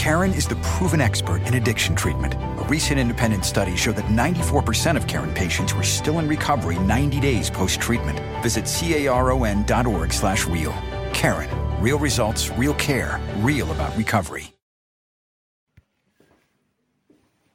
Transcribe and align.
Karen 0.00 0.32
is 0.32 0.48
the 0.48 0.56
proven 0.62 0.98
expert 1.02 1.46
in 1.46 1.56
addiction 1.56 1.94
treatment. 1.94 2.32
A 2.32 2.64
recent 2.70 2.98
independent 2.98 3.44
study 3.44 3.76
showed 3.76 3.96
that 3.96 4.06
94% 4.06 4.96
of 4.96 5.06
Karen 5.06 5.30
patients 5.34 5.74
were 5.74 5.82
still 5.82 6.20
in 6.20 6.26
recovery 6.26 6.78
90 6.78 7.20
days 7.20 7.50
post-treatment. 7.50 8.18
Visit 8.42 8.64
caron.org 8.64 10.10
slash 10.10 10.46
real. 10.46 10.72
Karen. 11.12 11.50
Real 11.82 11.98
results, 11.98 12.48
real 12.56 12.72
care, 12.78 13.20
real 13.40 13.70
about 13.72 13.94
recovery. 13.94 14.54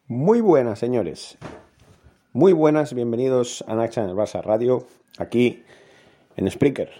Muy 0.07 0.39
buenas, 0.39 0.77
señores. 0.77 1.39
Muy 2.31 2.53
buenas, 2.53 2.93
bienvenidos 2.93 3.63
a 3.67 3.73
Naxa 3.73 4.03
en 4.03 4.09
el 4.09 4.15
Barça 4.15 4.43
Radio, 4.43 4.85
aquí 5.17 5.63
en 6.37 6.51
Spreaker. 6.51 6.91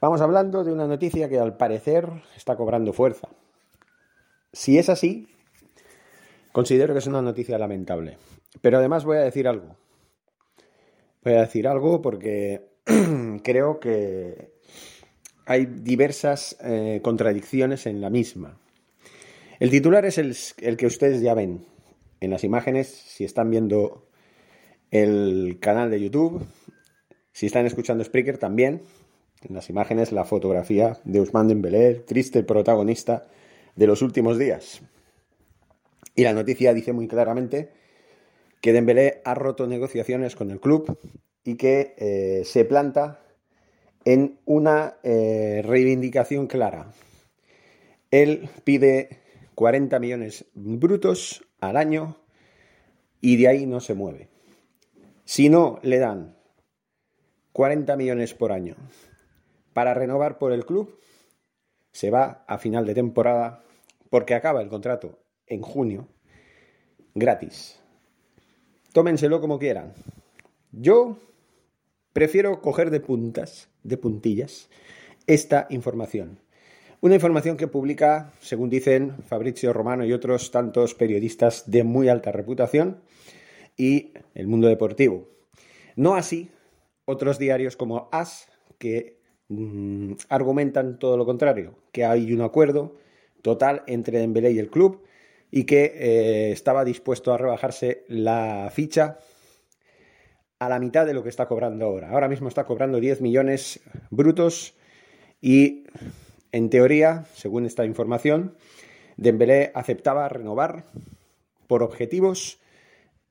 Vamos 0.00 0.20
hablando 0.20 0.64
de 0.64 0.72
una 0.72 0.88
noticia 0.88 1.28
que 1.28 1.38
al 1.38 1.56
parecer 1.56 2.10
está 2.34 2.56
cobrando 2.56 2.92
fuerza. 2.92 3.28
Si 4.52 4.78
es 4.78 4.88
así, 4.88 5.28
considero 6.52 6.94
que 6.94 7.00
es 7.00 7.06
una 7.06 7.22
noticia 7.22 7.58
lamentable. 7.58 8.18
Pero 8.60 8.78
además 8.78 9.04
voy 9.04 9.18
a 9.18 9.22
decir 9.22 9.48
algo. 9.48 9.76
Voy 11.22 11.34
a 11.34 11.40
decir 11.40 11.66
algo 11.68 12.00
porque 12.00 12.68
creo 13.42 13.80
que 13.80 14.52
hay 15.46 15.66
diversas 15.66 16.56
eh, 16.60 17.00
contradicciones 17.02 17.86
en 17.86 18.00
la 18.00 18.10
misma. 18.10 18.58
El 19.58 19.70
titular 19.70 20.04
es 20.04 20.18
el, 20.18 20.76
que 20.76 20.86
ustedes 20.86 21.22
ya 21.22 21.32
ven, 21.34 21.64
en 22.20 22.30
las 22.30 22.44
imágenes, 22.44 22.88
si 22.88 23.24
están 23.24 23.50
viendo 23.50 24.06
el 24.90 25.58
canal 25.60 25.90
de 25.90 26.00
YouTube, 26.00 26.46
si 27.32 27.46
están 27.46 27.64
escuchando 27.64 28.04
Spreaker 28.04 28.38
también, 28.38 28.82
en 29.42 29.54
las 29.54 29.70
imágenes 29.70 30.12
la 30.12 30.24
fotografía 30.24 30.98
de 31.04 31.20
Usman 31.20 31.48
Dembélé, 31.48 31.94
triste 31.94 32.42
protagonista 32.42 33.28
de 33.76 33.86
los 33.86 34.02
últimos 34.02 34.38
días. 34.38 34.82
Y 36.14 36.24
la 36.24 36.32
noticia 36.32 36.74
dice 36.74 36.92
muy 36.92 37.06
claramente 37.06 37.70
que 38.60 38.72
Dembélé 38.72 39.20
ha 39.24 39.34
roto 39.34 39.66
negociaciones 39.66 40.34
con 40.34 40.50
el 40.50 40.60
club 40.60 40.98
y 41.44 41.56
que 41.56 41.94
eh, 41.98 42.42
se 42.44 42.64
planta 42.64 43.22
en 44.04 44.40
una 44.44 44.96
eh, 45.02 45.62
reivindicación 45.64 46.46
clara. 46.46 46.92
Él 48.10 48.48
pide 48.64 49.20
40 49.54 49.98
millones 49.98 50.46
brutos 50.54 51.44
al 51.60 51.76
año 51.76 52.16
y 53.20 53.36
de 53.36 53.48
ahí 53.48 53.66
no 53.66 53.80
se 53.80 53.94
mueve. 53.94 54.28
Si 55.24 55.48
no 55.48 55.80
le 55.82 55.98
dan 55.98 56.36
40 57.52 57.96
millones 57.96 58.32
por 58.32 58.52
año 58.52 58.76
para 59.72 59.92
renovar 59.92 60.38
por 60.38 60.52
el 60.52 60.64
club, 60.64 60.98
se 61.92 62.10
va 62.10 62.44
a 62.46 62.58
final 62.58 62.86
de 62.86 62.94
temporada 62.94 63.65
porque 64.10 64.34
acaba 64.34 64.62
el 64.62 64.68
contrato 64.68 65.18
en 65.46 65.62
junio 65.62 66.08
gratis. 67.14 67.80
Tómenselo 68.92 69.40
como 69.40 69.58
quieran. 69.58 69.94
Yo 70.72 71.18
prefiero 72.12 72.60
coger 72.60 72.90
de 72.90 73.00
puntas, 73.00 73.68
de 73.82 73.96
puntillas, 73.96 74.68
esta 75.26 75.66
información. 75.70 76.40
Una 77.00 77.14
información 77.14 77.56
que 77.56 77.68
publica, 77.68 78.32
según 78.40 78.70
dicen 78.70 79.22
Fabrizio 79.26 79.72
Romano 79.72 80.04
y 80.04 80.12
otros 80.12 80.50
tantos 80.50 80.94
periodistas 80.94 81.70
de 81.70 81.84
muy 81.84 82.08
alta 82.08 82.32
reputación 82.32 83.02
y 83.76 84.12
el 84.34 84.46
mundo 84.46 84.68
deportivo. 84.68 85.28
No 85.94 86.14
así 86.14 86.50
otros 87.04 87.38
diarios 87.38 87.76
como 87.76 88.08
AS, 88.12 88.48
que 88.78 89.20
mm, 89.48 90.12
argumentan 90.28 90.98
todo 90.98 91.16
lo 91.16 91.24
contrario, 91.24 91.74
que 91.92 92.04
hay 92.04 92.32
un 92.32 92.42
acuerdo 92.42 92.96
total 93.42 93.82
entre 93.86 94.18
Dembélé 94.18 94.52
y 94.52 94.58
el 94.58 94.70
club 94.70 95.04
y 95.50 95.64
que 95.64 95.84
eh, 95.94 96.52
estaba 96.52 96.84
dispuesto 96.84 97.32
a 97.32 97.38
rebajarse 97.38 98.04
la 98.08 98.70
ficha 98.72 99.18
a 100.58 100.68
la 100.68 100.78
mitad 100.78 101.06
de 101.06 101.14
lo 101.14 101.22
que 101.22 101.28
está 101.28 101.46
cobrando 101.46 101.84
ahora. 101.84 102.10
Ahora 102.10 102.28
mismo 102.28 102.48
está 102.48 102.64
cobrando 102.64 102.98
10 102.98 103.20
millones 103.20 103.80
brutos 104.10 104.74
y 105.40 105.84
en 106.52 106.70
teoría, 106.70 107.26
según 107.34 107.66
esta 107.66 107.84
información, 107.84 108.56
Dembélé 109.16 109.70
aceptaba 109.74 110.28
renovar 110.28 110.84
por 111.66 111.82
objetivos 111.82 112.58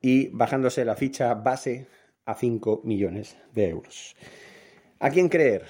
y 0.02 0.28
bajándose 0.30 0.86
la 0.86 0.96
ficha 0.96 1.34
base 1.34 1.88
a 2.26 2.36
5 2.36 2.82
millones 2.84 3.38
de 3.54 3.70
euros. 3.70 4.16
¿A 5.00 5.10
quién 5.10 5.30
creer? 5.30 5.66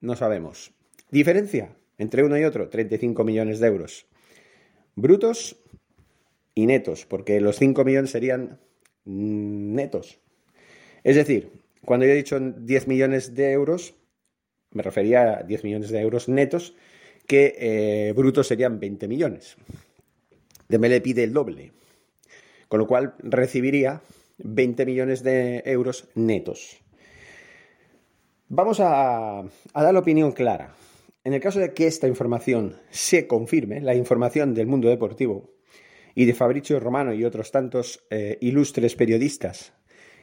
No 0.00 0.16
sabemos. 0.16 0.72
Diferencia 1.10 1.76
entre 2.00 2.24
uno 2.24 2.38
y 2.38 2.44
otro, 2.44 2.70
35 2.70 3.24
millones 3.24 3.60
de 3.60 3.66
euros. 3.66 4.06
Brutos 4.96 5.56
y 6.54 6.64
netos, 6.64 7.04
porque 7.04 7.40
los 7.40 7.58
5 7.58 7.84
millones 7.84 8.10
serían 8.10 8.58
netos. 9.04 10.18
Es 11.04 11.16
decir, 11.16 11.52
cuando 11.84 12.06
yo 12.06 12.12
he 12.12 12.16
dicho 12.16 12.40
10 12.40 12.88
millones 12.88 13.34
de 13.34 13.52
euros, 13.52 13.94
me 14.70 14.82
refería 14.82 15.40
a 15.40 15.42
10 15.42 15.62
millones 15.64 15.90
de 15.90 16.00
euros 16.00 16.28
netos, 16.28 16.74
que 17.26 17.54
eh, 17.58 18.12
brutos 18.16 18.46
serían 18.46 18.80
20 18.80 19.06
millones. 19.06 19.56
le 20.68 21.00
pide 21.02 21.24
el 21.24 21.34
doble, 21.34 21.72
con 22.68 22.80
lo 22.80 22.86
cual 22.86 23.14
recibiría 23.18 24.00
20 24.38 24.86
millones 24.86 25.22
de 25.22 25.62
euros 25.66 26.08
netos. 26.14 26.78
Vamos 28.48 28.80
a, 28.80 29.44
dar 29.74 29.94
la 29.94 30.00
opinión 30.00 30.32
clara. 30.32 30.74
En 31.22 31.34
el 31.34 31.40
caso 31.40 31.60
de 31.60 31.74
que 31.74 31.86
esta 31.86 32.08
información 32.08 32.76
se 32.88 33.26
confirme, 33.26 33.82
la 33.82 33.94
información 33.94 34.54
del 34.54 34.66
mundo 34.66 34.88
deportivo 34.88 35.50
y 36.14 36.24
de 36.24 36.32
Fabricio 36.32 36.80
Romano 36.80 37.12
y 37.12 37.24
otros 37.24 37.50
tantos 37.50 38.06
eh, 38.08 38.38
ilustres 38.40 38.96
periodistas 38.96 39.74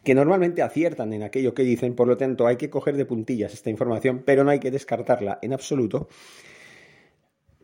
que 0.03 0.15
normalmente 0.15 0.63
aciertan 0.63 1.13
en 1.13 1.21
aquello 1.21 1.53
que 1.53 1.63
dicen, 1.63 1.93
por 1.93 2.07
lo 2.07 2.17
tanto 2.17 2.47
hay 2.47 2.55
que 2.55 2.71
coger 2.71 2.97
de 2.97 3.05
puntillas 3.05 3.53
esta 3.53 3.69
información, 3.69 4.23
pero 4.25 4.43
no 4.43 4.49
hay 4.49 4.59
que 4.59 4.71
descartarla 4.71 5.37
en 5.43 5.53
absoluto. 5.53 6.07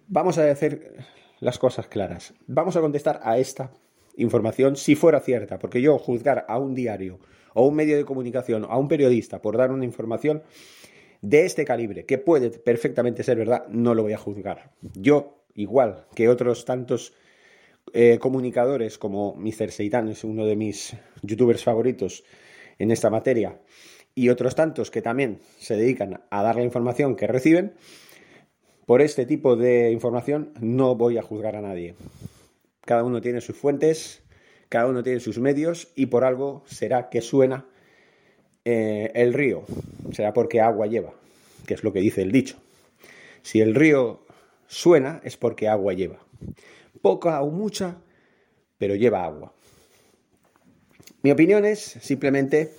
Vamos 0.08 0.38
a 0.38 0.52
hacer 0.52 0.98
las 1.40 1.58
cosas 1.58 1.88
claras. 1.88 2.36
Vamos 2.46 2.76
a 2.76 2.82
contestar 2.82 3.20
a 3.24 3.40
esta 3.40 3.72
información 4.16 4.76
si 4.76 4.96
fuera 4.96 5.20
cierta, 5.20 5.58
porque 5.58 5.82
yo 5.82 5.98
juzgar 5.98 6.46
a 6.48 6.60
un 6.60 6.76
diario 6.76 7.20
o 7.56 7.68
un 7.68 7.76
medio 7.76 7.98
de 7.98 8.06
comunicación 8.06 8.66
o 8.66 8.68
a 8.68 8.78
un 8.78 8.88
periodista 8.88 9.42
por 9.42 9.58
dar 9.58 9.72
una 9.72 9.86
información 9.86 10.44
de 11.24 11.46
este 11.46 11.64
calibre, 11.64 12.06
que 12.06 12.18
puede 12.18 12.50
perfectamente 12.50 13.24
ser 13.24 13.38
verdad, 13.38 13.66
no 13.70 13.96
lo 13.96 14.04
voy 14.04 14.12
a 14.12 14.18
juzgar. 14.18 14.72
Yo, 14.94 15.46
igual 15.56 16.06
que 16.14 16.28
otros 16.28 16.66
tantos 16.66 17.14
eh, 17.94 18.20
comunicadores 18.20 18.98
como 18.98 19.34
Mr. 19.36 19.72
Seitan, 19.72 20.10
es 20.10 20.26
uno 20.26 20.46
de 20.46 20.58
mis 20.58 20.96
youtubers 21.22 21.64
favoritos 21.64 22.26
en 22.78 22.92
esta 22.92 23.10
materia, 23.10 23.62
y 24.14 24.30
otros 24.30 24.54
tantos 24.54 24.92
que 24.92 25.02
también 25.02 25.40
se 25.58 25.78
dedican 25.78 26.22
a 26.30 26.44
dar 26.44 26.58
la 26.58 26.64
información 26.64 27.16
que 27.16 27.26
reciben, 27.26 27.74
por 28.86 29.02
este 29.02 29.26
tipo 29.26 29.56
de 29.56 29.92
información 29.92 30.52
no 30.60 30.96
voy 30.96 31.18
a 31.18 31.24
juzgar 31.24 31.56
a 31.56 31.62
nadie. 31.62 31.96
Cada 32.82 33.06
uno 33.06 33.22
tiene 33.22 33.40
sus 33.40 33.56
fuentes, 33.56 34.24
cada 34.68 34.88
uno 34.88 35.04
tiene 35.04 35.22
sus 35.22 35.40
medios 35.40 35.94
y 35.96 36.08
por 36.08 36.26
algo 36.26 36.64
será 36.66 37.10
que 37.10 37.22
suena 37.22 37.66
eh, 38.66 39.10
el 39.16 39.34
río, 39.34 39.64
será 40.14 40.34
porque 40.34 40.62
agua 40.62 40.88
lleva, 40.88 41.14
que 41.68 41.74
es 41.74 41.84
lo 41.84 41.92
que 41.92 42.00
dice 42.00 42.22
el 42.22 42.32
dicho. 42.32 42.58
Si 43.42 43.60
el 43.60 43.76
río 43.76 44.26
suena 44.68 45.20
es 45.24 45.38
porque 45.38 45.68
agua 45.68 45.94
lleva 45.94 46.24
poca 47.04 47.42
o 47.42 47.52
mucha, 47.52 48.02
pero 48.80 48.96
lleva 48.96 49.26
agua. 49.26 49.54
Mi 51.22 51.32
opinión 51.32 51.66
es 51.66 51.80
simplemente 51.80 52.74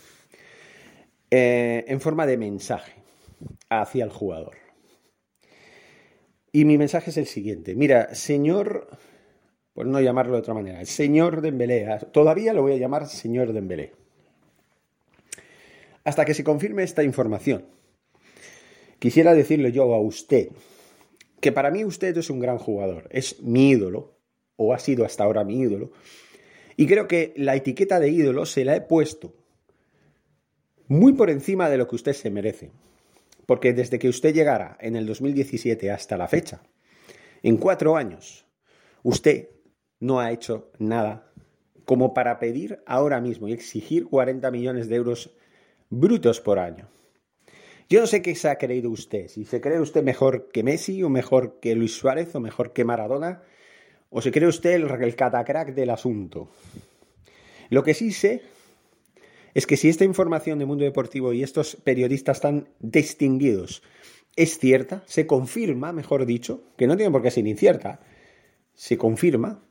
eh, 1.31 1.85
en 1.87 2.01
forma 2.01 2.27
de 2.27 2.37
mensaje 2.37 2.95
hacia 3.69 4.05
el 4.05 4.11
jugador. 4.11 4.57
Y 6.51 6.65
mi 6.65 6.79
mensaje 6.79 7.11
es 7.11 7.17
el 7.19 7.27
siguiente. 7.27 7.75
Mira, 7.75 8.15
señor, 8.15 8.89
por 9.75 9.87
no 9.87 10.01
llamarlo 10.01 10.35
de 10.35 10.41
otra 10.41 10.55
manera, 10.55 10.81
el 10.81 10.87
señor 10.87 11.43
Dembélé, 11.43 11.87
todavía 12.13 12.55
lo 12.55 12.63
voy 12.63 12.73
a 12.73 12.77
llamar 12.77 13.07
señor 13.07 13.53
Dembélé. 13.53 13.93
Hasta 16.05 16.25
que 16.25 16.35
se 16.35 16.45
confirme 16.45 16.83
esta 16.83 17.03
información, 17.03 17.67
quisiera 18.99 19.35
decirle 19.35 19.73
yo 19.73 19.95
a 19.95 20.01
usted, 20.01 20.51
que 21.41 21.53
para 21.53 21.71
mí 21.71 21.85
usted 21.85 22.17
es 22.17 22.31
un 22.31 22.41
gran 22.41 22.59
jugador, 22.59 23.09
es 23.11 23.43
mi 23.43 23.71
ídolo, 23.71 24.19
o 24.57 24.73
ha 24.73 24.79
sido 24.79 25.05
hasta 25.05 25.25
ahora 25.25 25.45
mi 25.45 25.61
ídolo, 25.61 25.93
y 26.77 26.87
creo 26.87 27.09
que 27.09 27.33
la 27.37 27.55
etiqueta 27.55 28.01
de 28.01 28.11
ídolo 28.11 28.47
se 28.47 28.65
la 28.65 28.77
he 28.77 28.81
puesto 28.81 29.35
muy 30.89 31.15
por 31.15 31.31
encima 31.31 31.71
de 31.71 31.79
lo 31.79 31.89
que 31.89 31.97
usted 31.97 32.13
se 32.13 32.31
merece. 32.31 32.71
Porque 33.47 33.73
desde 33.73 33.99
que 33.99 34.09
usted 34.09 34.35
llegara 34.35 34.77
en 34.81 34.97
el 34.97 35.07
2017 35.07 35.91
hasta 35.91 36.17
la 36.17 36.29
fecha, 36.29 36.63
en 37.43 37.57
cuatro 37.57 37.97
años, 37.97 38.47
usted 39.03 39.51
no 40.01 40.21
ha 40.21 40.33
hecho 40.33 40.71
nada 40.79 41.31
como 41.85 42.15
para 42.15 42.39
pedir 42.39 42.83
ahora 42.87 43.21
mismo 43.21 43.49
y 43.49 43.53
exigir 43.53 44.07
40 44.07 44.51
millones 44.51 44.89
de 44.89 44.97
euros 44.97 45.31
brutos 45.95 46.41
por 46.41 46.59
año. 46.59 46.89
Yo 47.89 48.01
no 48.01 48.07
sé 48.07 48.23
qué 48.23 48.35
se 48.35 48.49
ha 48.49 48.57
creído 48.57 48.91
usted, 48.91 49.29
si 49.29 49.45
se 49.45 49.61
cree 49.61 49.81
usted 49.81 50.03
mejor 50.03 50.49
que 50.53 50.63
Messi 50.63 51.03
o 51.03 51.09
mejor 51.09 51.61
que 51.61 51.75
Luis 51.75 51.95
Suárez 51.95 52.35
o 52.35 52.41
mejor 52.41 52.73
que 52.73 52.85
Maradona, 52.85 53.43
o 54.11 54.23
se 54.23 54.31
cree 54.31 54.49
usted 54.49 54.73
el, 54.73 54.91
el 54.91 55.17
catacrack 55.17 55.75
del 55.75 55.91
asunto. 55.91 56.49
Lo 57.69 57.83
que 57.83 57.95
sí 57.95 58.13
sé 58.13 58.43
es 59.55 59.67
que 59.67 59.77
si 59.77 59.89
esta 59.89 60.05
información 60.05 60.59
de 60.59 60.67
Mundo 60.67 60.85
Deportivo 60.85 61.33
y 61.33 61.43
estos 61.43 61.77
periodistas 61.77 62.41
tan 62.41 62.69
distinguidos 62.81 63.83
es 64.37 64.59
cierta, 64.59 65.05
se 65.07 65.27
confirma, 65.27 65.93
mejor 65.93 66.27
dicho, 66.27 66.63
que 66.77 66.87
no 66.87 66.97
tiene 66.97 67.13
por 67.13 67.23
qué 67.23 67.31
ser 67.31 67.47
incierta, 67.47 68.01
se 68.75 68.99
confirma, 68.99 69.63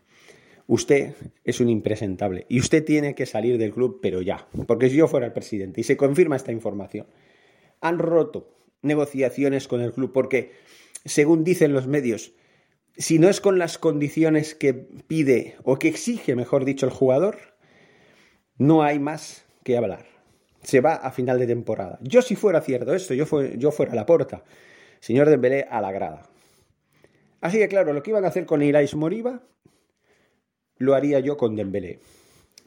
usted 0.67 1.13
es 1.43 1.59
un 1.59 1.69
impresentable 1.69 2.45
y 2.49 2.59
usted 2.59 2.83
tiene 2.83 3.15
que 3.15 3.25
salir 3.25 3.57
del 3.57 3.73
club, 3.73 3.99
pero 4.01 4.21
ya, 4.21 4.47
porque 4.67 4.89
si 4.89 4.97
yo 4.97 5.07
fuera 5.07 5.25
el 5.25 5.33
presidente 5.33 5.81
y 5.81 5.83
se 5.83 5.97
confirma 5.97 6.35
esta 6.35 6.51
información, 6.51 7.07
han 7.81 7.99
roto 7.99 8.55
negociaciones 8.81 9.67
con 9.67 9.81
el 9.81 9.93
club 9.93 10.11
porque, 10.13 10.51
según 11.05 11.43
dicen 11.43 11.73
los 11.73 11.87
medios, 11.87 12.33
si 12.97 13.19
no 13.19 13.29
es 13.29 13.41
con 13.41 13.57
las 13.57 13.77
condiciones 13.77 14.55
que 14.55 14.73
pide 14.73 15.55
o 15.63 15.79
que 15.79 15.87
exige, 15.87 16.35
mejor 16.35 16.65
dicho, 16.65 16.85
el 16.85 16.91
jugador, 16.91 17.37
no 18.57 18.83
hay 18.83 18.99
más 18.99 19.45
que 19.63 19.77
hablar. 19.77 20.05
Se 20.61 20.79
va 20.79 20.93
a 20.93 21.11
final 21.11 21.39
de 21.39 21.47
temporada. 21.47 21.99
Yo 22.01 22.21
si 22.21 22.35
fuera 22.35 22.61
cierto 22.61 22.93
esto, 22.93 23.13
yo, 23.13 23.25
yo 23.55 23.71
fuera 23.71 23.91
a 23.93 23.95
la 23.95 24.05
porta. 24.05 24.43
Señor 24.99 25.29
Dembélé 25.29 25.65
a 25.69 25.81
la 25.81 25.91
grada. 25.91 26.29
Así 27.41 27.57
que 27.57 27.67
claro, 27.67 27.91
lo 27.91 28.03
que 28.03 28.11
iban 28.11 28.23
a 28.23 28.29
hacer 28.29 28.45
con 28.45 28.61
Irais 28.61 28.95
Moriba, 28.95 29.41
lo 30.83 30.95
haría 30.95 31.19
yo 31.19 31.37
con 31.37 31.55
Dembélé. 31.55 31.99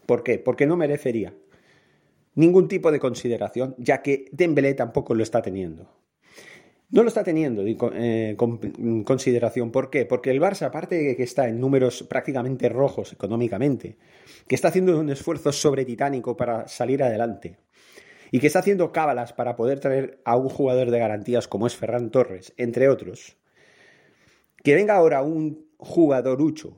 ¿Por 0.07 0.23
qué? 0.23 0.39
Porque 0.39 0.67
no 0.67 0.77
merecería 0.77 1.35
ningún 2.35 2.69
tipo 2.69 2.93
de 2.93 3.01
consideración, 3.01 3.75
ya 3.79 4.03
que 4.03 4.27
Dembélé 4.33 4.75
tampoco 4.75 5.15
lo 5.15 5.23
está 5.23 5.43
teniendo. 5.43 5.89
No 6.89 7.03
lo 7.03 7.09
está 7.09 7.25
teniendo 7.25 7.65
eh, 7.67 8.35
con 8.37 9.03
consideración. 9.03 9.73
¿Por 9.73 9.91
qué? 9.91 10.07
Porque 10.07 10.31
el 10.31 10.41
Barça, 10.41 10.67
aparte 10.67 10.95
de 10.95 11.17
que 11.17 11.25
está 11.25 11.49
en 11.49 11.61
números 11.61 12.05
prácticamente 12.05 12.69
rojos 12.69 13.13
económicamente, 13.13 13.97
que 14.47 14.55
está 14.55 14.69
haciendo 14.69 15.01
un 15.01 15.11
esfuerzo 15.11 15.51
sobretitánico 15.51 16.37
para 16.37 16.69
salir 16.69 17.03
adelante 17.03 17.59
y 18.31 18.39
que 18.39 18.47
está 18.47 18.61
haciendo 18.61 18.93
cábalas 18.93 19.33
para 19.33 19.57
poder 19.57 19.81
traer 19.81 20.21
a 20.25 20.37
un 20.37 20.49
jugador 20.49 20.93
de 20.93 20.99
garantías 20.99 21.49
como 21.49 21.67
es 21.67 21.75
Ferran 21.75 22.11
Torres, 22.11 22.53
entre 22.57 22.89
otros, 22.89 23.37
que 24.63 24.75
venga 24.75 24.95
ahora 24.95 25.23
un 25.23 25.67
jugadorucho, 25.79 26.77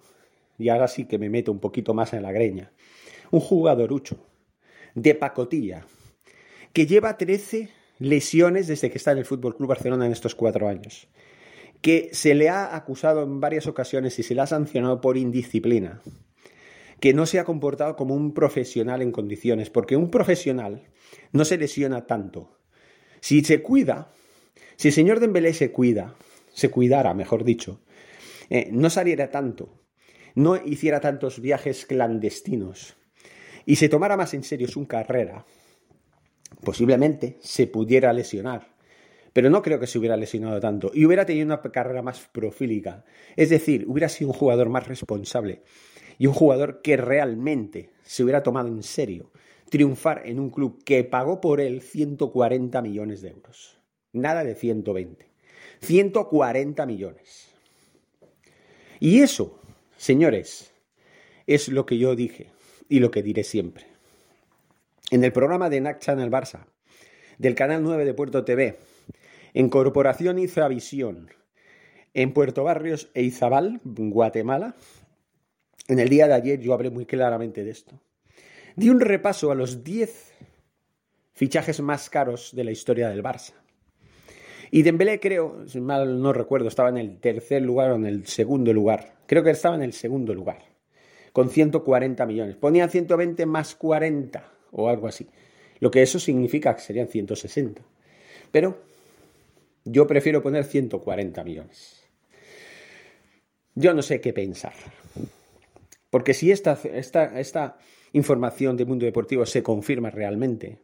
y 0.58 0.68
ahora 0.68 0.88
sí 0.88 1.06
que 1.06 1.18
me 1.18 1.30
meto 1.30 1.52
un 1.52 1.60
poquito 1.60 1.94
más 1.94 2.12
en 2.12 2.22
la 2.22 2.32
greña, 2.32 2.72
un 3.30 3.40
jugadorucho 3.40 4.18
de 4.94 5.14
pacotilla, 5.14 5.86
que 6.72 6.86
lleva 6.86 7.16
13 7.16 7.70
lesiones 7.98 8.66
desde 8.66 8.90
que 8.90 8.98
está 8.98 9.12
en 9.12 9.18
el 9.18 9.24
Fútbol 9.24 9.56
Club 9.56 9.68
Barcelona 9.68 10.06
en 10.06 10.12
estos 10.12 10.34
cuatro 10.34 10.68
años, 10.68 11.08
que 11.80 12.10
se 12.12 12.34
le 12.34 12.48
ha 12.48 12.74
acusado 12.74 13.22
en 13.22 13.40
varias 13.40 13.66
ocasiones 13.66 14.18
y 14.18 14.22
se 14.22 14.34
le 14.34 14.40
ha 14.40 14.46
sancionado 14.46 15.00
por 15.00 15.16
indisciplina, 15.16 16.02
que 17.00 17.14
no 17.14 17.26
se 17.26 17.38
ha 17.38 17.44
comportado 17.44 17.94
como 17.94 18.14
un 18.14 18.34
profesional 18.34 19.02
en 19.02 19.12
condiciones, 19.12 19.70
porque 19.70 19.96
un 19.96 20.10
profesional 20.10 20.88
no 21.32 21.44
se 21.44 21.56
lesiona 21.56 22.06
tanto. 22.06 22.58
Si 23.20 23.44
se 23.44 23.62
cuida, 23.62 24.10
si 24.76 24.88
el 24.88 24.94
señor 24.94 25.20
Dembélé 25.20 25.54
se 25.54 25.70
cuida, 25.70 26.14
se 26.52 26.70
cuidara, 26.70 27.14
mejor 27.14 27.44
dicho, 27.44 27.80
eh, 28.50 28.68
no 28.72 28.90
saliera 28.90 29.30
tanto, 29.30 29.77
no 30.38 30.56
hiciera 30.56 31.00
tantos 31.00 31.40
viajes 31.40 31.84
clandestinos 31.84 32.96
y 33.66 33.76
se 33.76 33.88
tomara 33.88 34.16
más 34.16 34.34
en 34.34 34.44
serio 34.44 34.68
su 34.68 34.86
carrera, 34.86 35.44
posiblemente 36.62 37.38
se 37.40 37.66
pudiera 37.66 38.12
lesionar. 38.12 38.76
Pero 39.32 39.50
no 39.50 39.62
creo 39.62 39.78
que 39.78 39.86
se 39.86 39.98
hubiera 39.98 40.16
lesionado 40.16 40.58
tanto 40.60 40.90
y 40.94 41.04
hubiera 41.04 41.26
tenido 41.26 41.46
una 41.46 41.60
carrera 41.60 42.02
más 42.02 42.20
profílica. 42.32 43.04
Es 43.36 43.50
decir, 43.50 43.84
hubiera 43.86 44.08
sido 44.08 44.30
un 44.30 44.36
jugador 44.36 44.68
más 44.68 44.88
responsable 44.88 45.62
y 46.18 46.26
un 46.26 46.34
jugador 46.34 46.82
que 46.82 46.96
realmente 46.96 47.90
se 48.04 48.22
hubiera 48.22 48.42
tomado 48.42 48.68
en 48.68 48.82
serio 48.82 49.30
triunfar 49.68 50.22
en 50.24 50.40
un 50.40 50.50
club 50.50 50.82
que 50.84 51.04
pagó 51.04 51.40
por 51.40 51.60
él 51.60 51.82
140 51.82 52.80
millones 52.80 53.20
de 53.22 53.30
euros. 53.30 53.78
Nada 54.12 54.44
de 54.44 54.54
120. 54.54 55.26
140 55.80 56.86
millones. 56.86 57.48
Y 58.98 59.20
eso, 59.20 59.57
señores, 59.98 60.72
es 61.46 61.68
lo 61.68 61.84
que 61.84 61.98
yo 61.98 62.16
dije 62.16 62.46
y 62.88 63.00
lo 63.00 63.10
que 63.10 63.22
diré 63.22 63.44
siempre. 63.44 63.84
En 65.10 65.24
el 65.24 65.32
programa 65.32 65.68
de 65.68 65.80
NAC 65.80 66.00
Channel 66.00 66.30
Barça, 66.30 66.66
del 67.36 67.54
Canal 67.54 67.82
9 67.82 68.06
de 68.06 68.14
Puerto 68.14 68.44
TV, 68.44 68.78
en 69.52 69.68
Corporación 69.68 70.38
Izavisión, 70.38 71.30
en 72.14 72.32
Puerto 72.32 72.64
Barrios 72.64 73.10
e 73.14 73.22
Izabal, 73.22 73.80
Guatemala, 73.84 74.74
en 75.88 75.98
el 75.98 76.08
día 76.08 76.28
de 76.28 76.34
ayer 76.34 76.60
yo 76.60 76.74
hablé 76.74 76.90
muy 76.90 77.04
claramente 77.04 77.64
de 77.64 77.70
esto. 77.70 78.00
Di 78.76 78.90
un 78.90 79.00
repaso 79.00 79.50
a 79.50 79.54
los 79.54 79.82
10 79.82 80.34
fichajes 81.32 81.80
más 81.80 82.08
caros 82.08 82.54
de 82.54 82.64
la 82.64 82.70
historia 82.70 83.08
del 83.08 83.22
Barça. 83.22 83.54
Y 84.70 84.82
Dembélé 84.82 85.18
creo, 85.18 85.66
si 85.66 85.80
mal 85.80 86.20
no 86.20 86.32
recuerdo, 86.32 86.68
estaba 86.68 86.90
en 86.90 86.98
el 86.98 87.18
tercer 87.18 87.62
lugar 87.62 87.92
o 87.92 87.96
en 87.96 88.06
el 88.06 88.26
segundo 88.26 88.72
lugar. 88.72 89.17
Creo 89.28 89.44
que 89.44 89.50
estaba 89.50 89.76
en 89.76 89.82
el 89.82 89.92
segundo 89.92 90.32
lugar, 90.32 90.62
con 91.34 91.50
140 91.50 92.24
millones. 92.24 92.56
Ponía 92.56 92.88
120 92.88 93.44
más 93.44 93.74
40 93.74 94.42
o 94.72 94.88
algo 94.88 95.06
así. 95.06 95.28
Lo 95.80 95.90
que 95.90 96.00
eso 96.00 96.18
significa 96.18 96.74
que 96.74 96.80
serían 96.80 97.08
160. 97.08 97.82
Pero 98.50 98.78
yo 99.84 100.06
prefiero 100.06 100.42
poner 100.42 100.64
140 100.64 101.44
millones. 101.44 102.02
Yo 103.74 103.92
no 103.92 104.00
sé 104.00 104.22
qué 104.22 104.32
pensar. 104.32 104.72
Porque 106.08 106.32
si 106.32 106.50
esta, 106.50 106.78
esta, 106.94 107.38
esta 107.38 107.76
información 108.14 108.78
del 108.78 108.86
mundo 108.86 109.04
deportivo 109.04 109.44
se 109.44 109.62
confirma 109.62 110.08
realmente, 110.08 110.78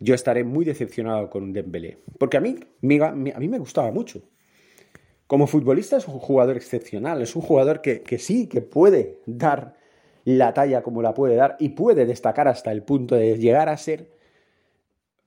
yo 0.00 0.16
estaré 0.16 0.42
muy 0.42 0.64
decepcionado 0.64 1.30
con 1.30 1.52
Dembélé. 1.52 1.98
Porque 2.18 2.38
a 2.38 2.40
mí, 2.40 2.56
a 3.00 3.12
mí 3.12 3.48
me 3.48 3.58
gustaba 3.60 3.92
mucho. 3.92 4.20
Como 5.26 5.46
futbolista 5.46 5.96
es 5.96 6.08
un 6.08 6.18
jugador 6.18 6.56
excepcional, 6.56 7.22
es 7.22 7.34
un 7.36 7.42
jugador 7.42 7.80
que, 7.80 8.02
que 8.02 8.18
sí, 8.18 8.46
que 8.46 8.60
puede 8.60 9.20
dar 9.26 9.76
la 10.24 10.52
talla 10.54 10.82
como 10.82 11.02
la 11.02 11.14
puede 11.14 11.36
dar 11.36 11.56
y 11.58 11.70
puede 11.70 12.06
destacar 12.06 12.48
hasta 12.48 12.70
el 12.70 12.82
punto 12.82 13.14
de 13.14 13.38
llegar 13.38 13.68
a 13.68 13.76
ser 13.76 14.10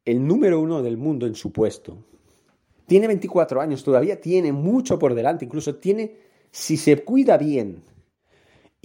el 0.05 0.25
número 0.25 0.59
uno 0.59 0.83
del 0.83 0.97
mundo 0.97 1.25
en 1.25 1.35
su 1.35 1.51
puesto. 1.51 1.97
Tiene 2.85 3.07
24 3.07 3.61
años, 3.61 3.83
todavía 3.83 4.21
tiene 4.21 4.51
mucho 4.51 4.99
por 4.99 5.15
delante, 5.15 5.45
incluso 5.45 5.75
tiene, 5.75 6.17
si 6.51 6.77
se 6.77 7.03
cuida 7.03 7.37
bien, 7.37 7.81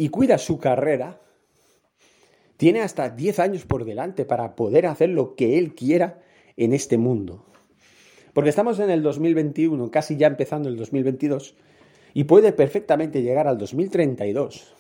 y 0.01 0.09
cuida 0.09 0.39
su 0.39 0.59
carrera, 0.59 1.21
tiene 2.57 2.81
hasta 2.81 3.11
10 3.11 3.39
años 3.39 3.67
por 3.67 3.85
delante 3.85 4.25
para 4.25 4.57
poder 4.57 4.87
hacer 4.87 5.11
lo 5.11 5.35
que 5.35 5.59
él 5.59 5.75
quiera 5.75 6.23
en 6.57 6.73
este 6.73 6.97
mundo. 6.97 7.45
Porque 8.41 8.49
estamos 8.49 8.81
en 8.81 8.89
el 8.89 9.03
2021, 9.03 9.91
casi 9.91 10.17
ya 10.17 10.27
empezando 10.27 10.71
el 10.71 10.77
2022, 10.79 11.55
y 12.15 12.25
puede 12.25 12.55
perfectamente 12.55 13.21
llegar 13.21 13.47
al 13.47 13.59
2032, 13.59 14.73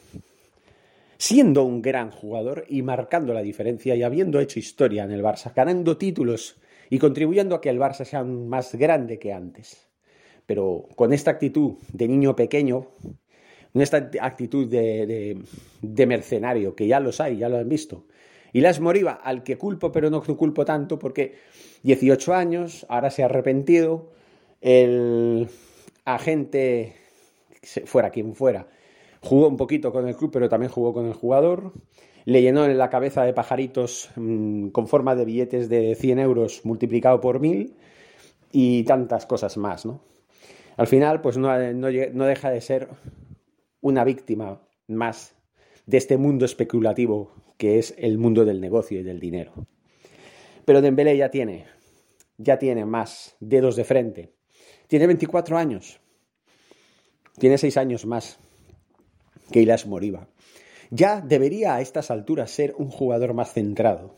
siendo 1.19 1.64
un 1.64 1.83
gran 1.83 2.11
jugador 2.11 2.64
y 2.71 2.81
marcando 2.81 3.35
la 3.35 3.43
diferencia 3.43 3.95
y 3.95 4.02
habiendo 4.02 4.40
hecho 4.40 4.59
historia 4.59 5.05
en 5.05 5.11
el 5.11 5.23
Barça, 5.23 5.52
ganando 5.55 5.99
títulos 5.99 6.57
y 6.88 6.99
contribuyendo 6.99 7.55
a 7.55 7.61
que 7.61 7.69
el 7.69 7.79
Barça 7.79 8.07
sea 8.07 8.25
más 8.25 8.75
grande 8.76 9.19
que 9.19 9.35
antes. 9.35 9.90
Pero 10.47 10.88
con 10.97 11.12
esta 11.12 11.31
actitud 11.31 11.75
de 11.93 12.09
niño 12.09 12.35
pequeño, 12.35 12.87
esta 13.75 14.11
actitud 14.23 14.69
de, 14.69 15.37
mercenario, 16.07 16.75
que 16.75 16.87
ya 16.87 16.99
los 16.99 17.21
hay, 17.21 17.37
ya 17.37 17.50
lo 17.50 17.59
han 17.59 17.69
visto. 17.69 18.07
Las 18.52 18.80
Moriba, 18.80 19.12
al 19.12 19.42
que 19.45 19.57
culpo, 19.57 19.92
pero 19.92 20.11
no 20.11 20.23
culpo 20.23 20.64
tanto, 20.64 20.99
porque 20.99 21.37
18 21.85 22.35
años, 22.35 22.85
ahora 22.88 23.11
se 23.11 23.23
ha 23.23 23.26
arrepentido, 23.26 24.11
el 24.61 25.49
agente, 26.04 26.97
fuera 27.85 28.11
quien 28.11 28.35
fuera, 28.35 28.66
jugó 29.21 29.49
un 29.49 29.57
poquito 29.57 29.92
con 29.92 30.09
el 30.09 30.16
club, 30.16 30.30
pero 30.33 30.49
también 30.49 30.73
jugó 30.73 30.92
con 30.92 31.07
el 31.07 31.14
jugador, 31.14 31.73
le 32.25 32.42
llenó 32.42 32.64
en 32.64 32.76
la 32.76 32.90
cabeza 32.90 33.23
de 33.25 33.33
pajaritos 33.33 34.11
mm, 34.16 34.69
con 34.69 34.88
forma 34.88 35.14
de 35.14 35.25
billetes 35.25 35.69
de 35.69 35.95
100 35.95 36.19
euros 36.19 36.64
multiplicado 36.64 37.21
por 37.21 37.40
mil 37.40 37.76
y 38.52 38.83
tantas 38.85 39.26
cosas 39.26 39.57
más, 39.57 39.87
¿no? 39.87 40.02
Al 40.76 40.87
final, 40.87 41.21
pues 41.21 41.37
no, 41.37 41.50
no 41.75 42.25
deja 42.25 42.50
de 42.50 42.61
ser 42.61 42.88
una 43.80 44.04
víctima 44.04 44.61
más 44.88 45.35
de 45.87 45.99
este 45.99 46.16
mundo 46.16 46.45
especulativo 46.45 47.33
que 47.61 47.79
es 47.79 47.95
el 47.99 48.17
mundo 48.17 48.47
del 48.47 48.59
negocio 48.59 48.99
y 48.99 49.02
del 49.02 49.21
dinero. 49.21 49.52
Pero 50.64 50.81
Dembélé 50.81 51.14
ya 51.19 51.31
tiene, 51.31 51.67
ya 52.38 52.59
tiene 52.59 52.87
más 52.87 53.37
dedos 53.38 53.76
de 53.76 53.85
frente. 53.85 54.33
Tiene 54.88 55.07
24 55.07 55.59
años. 55.59 56.00
Tiene 57.38 57.59
6 57.59 57.76
años 57.76 58.07
más 58.07 58.38
que 59.52 59.61
Ilas 59.61 59.87
Moriba. 59.87 60.26
Ya 60.88 61.21
debería 61.21 61.75
a 61.75 61.83
estas 61.83 62.11
alturas 62.11 62.50
ser 62.50 62.75
un 62.79 62.88
jugador 62.88 63.35
más 63.35 63.52
centrado. 63.52 64.17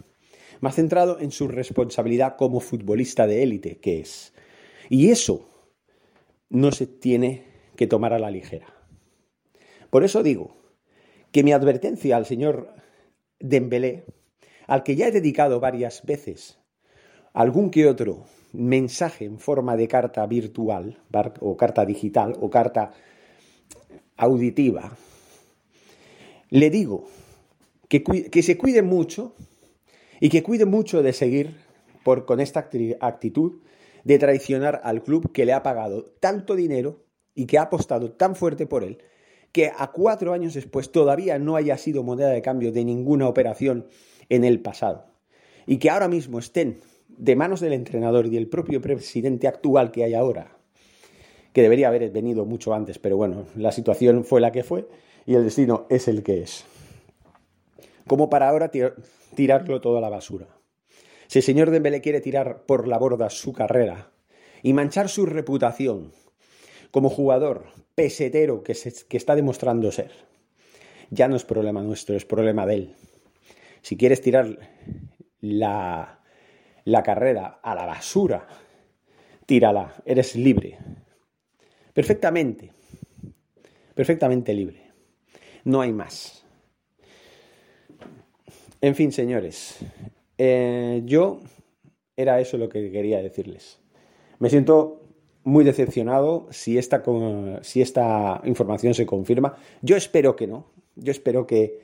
Más 0.60 0.76
centrado 0.76 1.18
en 1.18 1.32
su 1.32 1.48
responsabilidad 1.48 2.36
como 2.36 2.60
futbolista 2.60 3.26
de 3.26 3.42
élite 3.42 3.80
que 3.80 3.98
es. 3.98 4.34
Y 4.88 5.10
eso 5.10 5.48
no 6.48 6.70
se 6.70 6.86
tiene 6.86 7.42
que 7.74 7.88
tomar 7.88 8.12
a 8.12 8.20
la 8.20 8.30
ligera. 8.30 8.72
Por 9.90 10.04
eso 10.04 10.22
digo 10.22 10.54
que 11.32 11.42
mi 11.42 11.50
advertencia 11.50 12.16
al 12.16 12.24
señor 12.24 12.81
Dembélé, 13.42 14.04
al 14.68 14.84
que 14.84 14.94
ya 14.94 15.08
he 15.08 15.12
dedicado 15.12 15.58
varias 15.58 16.04
veces 16.04 16.58
algún 17.34 17.70
que 17.70 17.88
otro 17.88 18.24
mensaje 18.52 19.24
en 19.24 19.38
forma 19.38 19.76
de 19.76 19.88
carta 19.88 20.24
virtual 20.26 20.98
o 21.40 21.56
carta 21.56 21.84
digital 21.84 22.36
o 22.40 22.50
carta 22.50 22.92
auditiva, 24.16 24.96
le 26.50 26.70
digo 26.70 27.08
que, 27.88 28.04
que 28.04 28.42
se 28.42 28.56
cuide 28.56 28.82
mucho 28.82 29.34
y 30.20 30.28
que 30.28 30.42
cuide 30.42 30.66
mucho 30.66 31.02
de 31.02 31.12
seguir 31.12 31.56
por, 32.04 32.26
con 32.26 32.38
esta 32.38 32.68
actitud 33.00 33.60
de 34.04 34.18
traicionar 34.18 34.80
al 34.84 35.02
club 35.02 35.32
que 35.32 35.46
le 35.46 35.52
ha 35.52 35.62
pagado 35.62 36.04
tanto 36.20 36.54
dinero 36.54 37.04
y 37.34 37.46
que 37.46 37.58
ha 37.58 37.62
apostado 37.62 38.12
tan 38.12 38.36
fuerte 38.36 38.66
por 38.66 38.84
él 38.84 38.98
que 39.52 39.70
a 39.76 39.92
cuatro 39.92 40.32
años 40.32 40.54
después 40.54 40.90
todavía 40.90 41.38
no 41.38 41.56
haya 41.56 41.76
sido 41.76 42.02
moneda 42.02 42.30
de 42.30 42.42
cambio 42.42 42.72
de 42.72 42.84
ninguna 42.84 43.28
operación 43.28 43.86
en 44.28 44.44
el 44.44 44.60
pasado. 44.60 45.04
Y 45.66 45.76
que 45.76 45.90
ahora 45.90 46.08
mismo 46.08 46.38
estén 46.38 46.80
de 47.08 47.36
manos 47.36 47.60
del 47.60 47.74
entrenador 47.74 48.26
y 48.26 48.30
del 48.30 48.48
propio 48.48 48.80
presidente 48.80 49.46
actual 49.46 49.92
que 49.92 50.04
hay 50.04 50.14
ahora, 50.14 50.56
que 51.52 51.62
debería 51.62 51.88
haber 51.88 52.10
venido 52.10 52.46
mucho 52.46 52.72
antes, 52.72 52.98
pero 52.98 53.16
bueno, 53.16 53.46
la 53.54 53.72
situación 53.72 54.24
fue 54.24 54.40
la 54.40 54.50
que 54.50 54.64
fue 54.64 54.88
y 55.26 55.34
el 55.34 55.44
destino 55.44 55.86
es 55.90 56.08
el 56.08 56.22
que 56.22 56.40
es. 56.40 56.64
Como 58.06 58.30
para 58.30 58.48
ahora 58.48 58.70
tirarlo 59.34 59.80
todo 59.80 59.98
a 59.98 60.00
la 60.00 60.08
basura. 60.08 60.48
Si 61.28 61.38
el 61.38 61.42
señor 61.42 61.70
Dembélé 61.70 62.00
quiere 62.00 62.20
tirar 62.20 62.64
por 62.66 62.88
la 62.88 62.98
borda 62.98 63.30
su 63.30 63.52
carrera 63.52 64.10
y 64.62 64.72
manchar 64.72 65.08
su 65.08 65.26
reputación 65.26 66.12
como 66.90 67.08
jugador 67.08 67.64
pesetero 67.94 68.62
que, 68.62 68.72
está 68.72 69.34
demostrando 69.34 69.90
ser. 69.92 70.10
Ya 71.10 71.28
no 71.28 71.36
es 71.36 71.44
problema 71.44 71.82
nuestro, 71.82 72.16
es 72.16 72.24
problema 72.24 72.66
de 72.66 72.74
él. 72.74 72.94
Si 73.82 73.96
quieres 73.96 74.20
tirar 74.22 74.58
la, 75.40 76.20
la 76.84 77.02
carrera 77.02 77.60
a 77.62 77.74
la 77.74 77.86
basura, 77.86 78.46
tírala, 79.46 79.94
eres 80.06 80.36
libre. 80.36 80.78
Perfectamente, 81.92 82.72
perfectamente 83.94 84.54
libre. 84.54 84.90
No 85.64 85.80
hay 85.80 85.92
más. 85.92 86.44
En 88.80 88.94
fin, 88.94 89.12
señores, 89.12 89.78
eh, 90.38 91.02
yo 91.04 91.40
era 92.16 92.40
eso 92.40 92.58
lo 92.58 92.68
que 92.68 92.90
quería 92.90 93.22
decirles. 93.22 93.78
Me 94.38 94.50
siento 94.50 95.01
muy 95.44 95.64
decepcionado 95.64 96.46
si 96.50 96.78
esta, 96.78 97.02
si 97.62 97.82
esta 97.82 98.40
información 98.44 98.94
se 98.94 99.06
confirma. 99.06 99.56
Yo 99.80 99.96
espero 99.96 100.36
que 100.36 100.46
no. 100.46 100.66
Yo 100.96 101.10
espero 101.10 101.46
que 101.46 101.80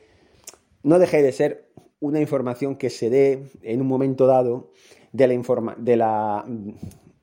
no 0.83 0.99
deje 0.99 1.23
de 1.23 1.33
ser 1.33 1.69
una 2.01 2.21
información 2.21 2.77
que 2.77 2.91
se 2.91 3.11
dé 3.11 3.43
en 3.63 3.81
un 3.81 3.87
momento 3.87 4.27
dado 4.27 4.71
de 5.13 5.27
la 5.27 5.35
informa 5.35 5.75
de 5.79 5.97
la, 5.97 6.45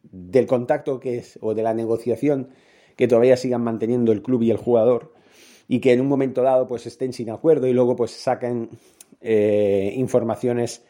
del 0.04 0.48
contacto 0.48 1.00
que 1.00 1.20
es 1.20 1.40
o 1.42 1.54
de 1.54 1.64
la 1.64 1.74
negociación 1.74 2.50
que 2.96 3.08
todavía 3.08 3.38
sigan 3.38 3.64
manteniendo 3.64 4.12
el 4.12 4.22
club 4.22 4.42
y 4.44 4.52
el 4.52 4.58
jugador 4.58 5.14
y 5.68 5.80
que 5.80 5.94
en 5.94 6.02
un 6.02 6.08
momento 6.08 6.42
dado 6.42 6.68
pues 6.68 6.86
estén 6.86 7.14
sin 7.14 7.30
acuerdo 7.30 7.68
y 7.68 7.74
luego 7.74 7.96
pues 7.96 8.12
saquen 8.12 8.70
eh, 9.22 9.94
informaciones 9.96 10.84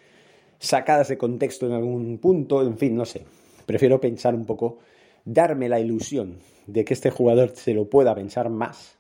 sacadas 0.60 1.10
de 1.10 1.18
contexto 1.18 1.66
en 1.68 1.74
algún 1.74 2.18
punto, 2.18 2.62
en 2.62 2.78
fin, 2.78 2.96
no 2.96 3.06
sé. 3.06 3.26
Prefiero 3.66 4.00
pensar 4.00 4.36
un 4.36 4.46
poco 4.46 4.80
darme 5.26 5.70
la 5.70 5.80
ilusión 5.80 6.38
de 6.68 6.86
que 6.86 6.94
este 6.94 7.10
jugador 7.10 7.52
se 7.56 7.74
lo 7.74 7.90
pueda 7.90 8.16
pensar 8.16 8.50
más 8.50 8.98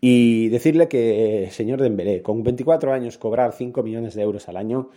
y 0.00 0.48
decirle 0.48 0.88
que, 0.88 1.44
eh, 1.44 1.50
señor 1.50 1.80
Dembélé, 1.80 2.22
con 2.22 2.42
24 2.42 2.92
años 2.92 3.18
cobrar 3.18 3.52
5 3.52 3.82
millones 3.82 4.14
de 4.14 4.22
euros 4.22 4.48
al 4.48 4.56
año, 4.56 4.90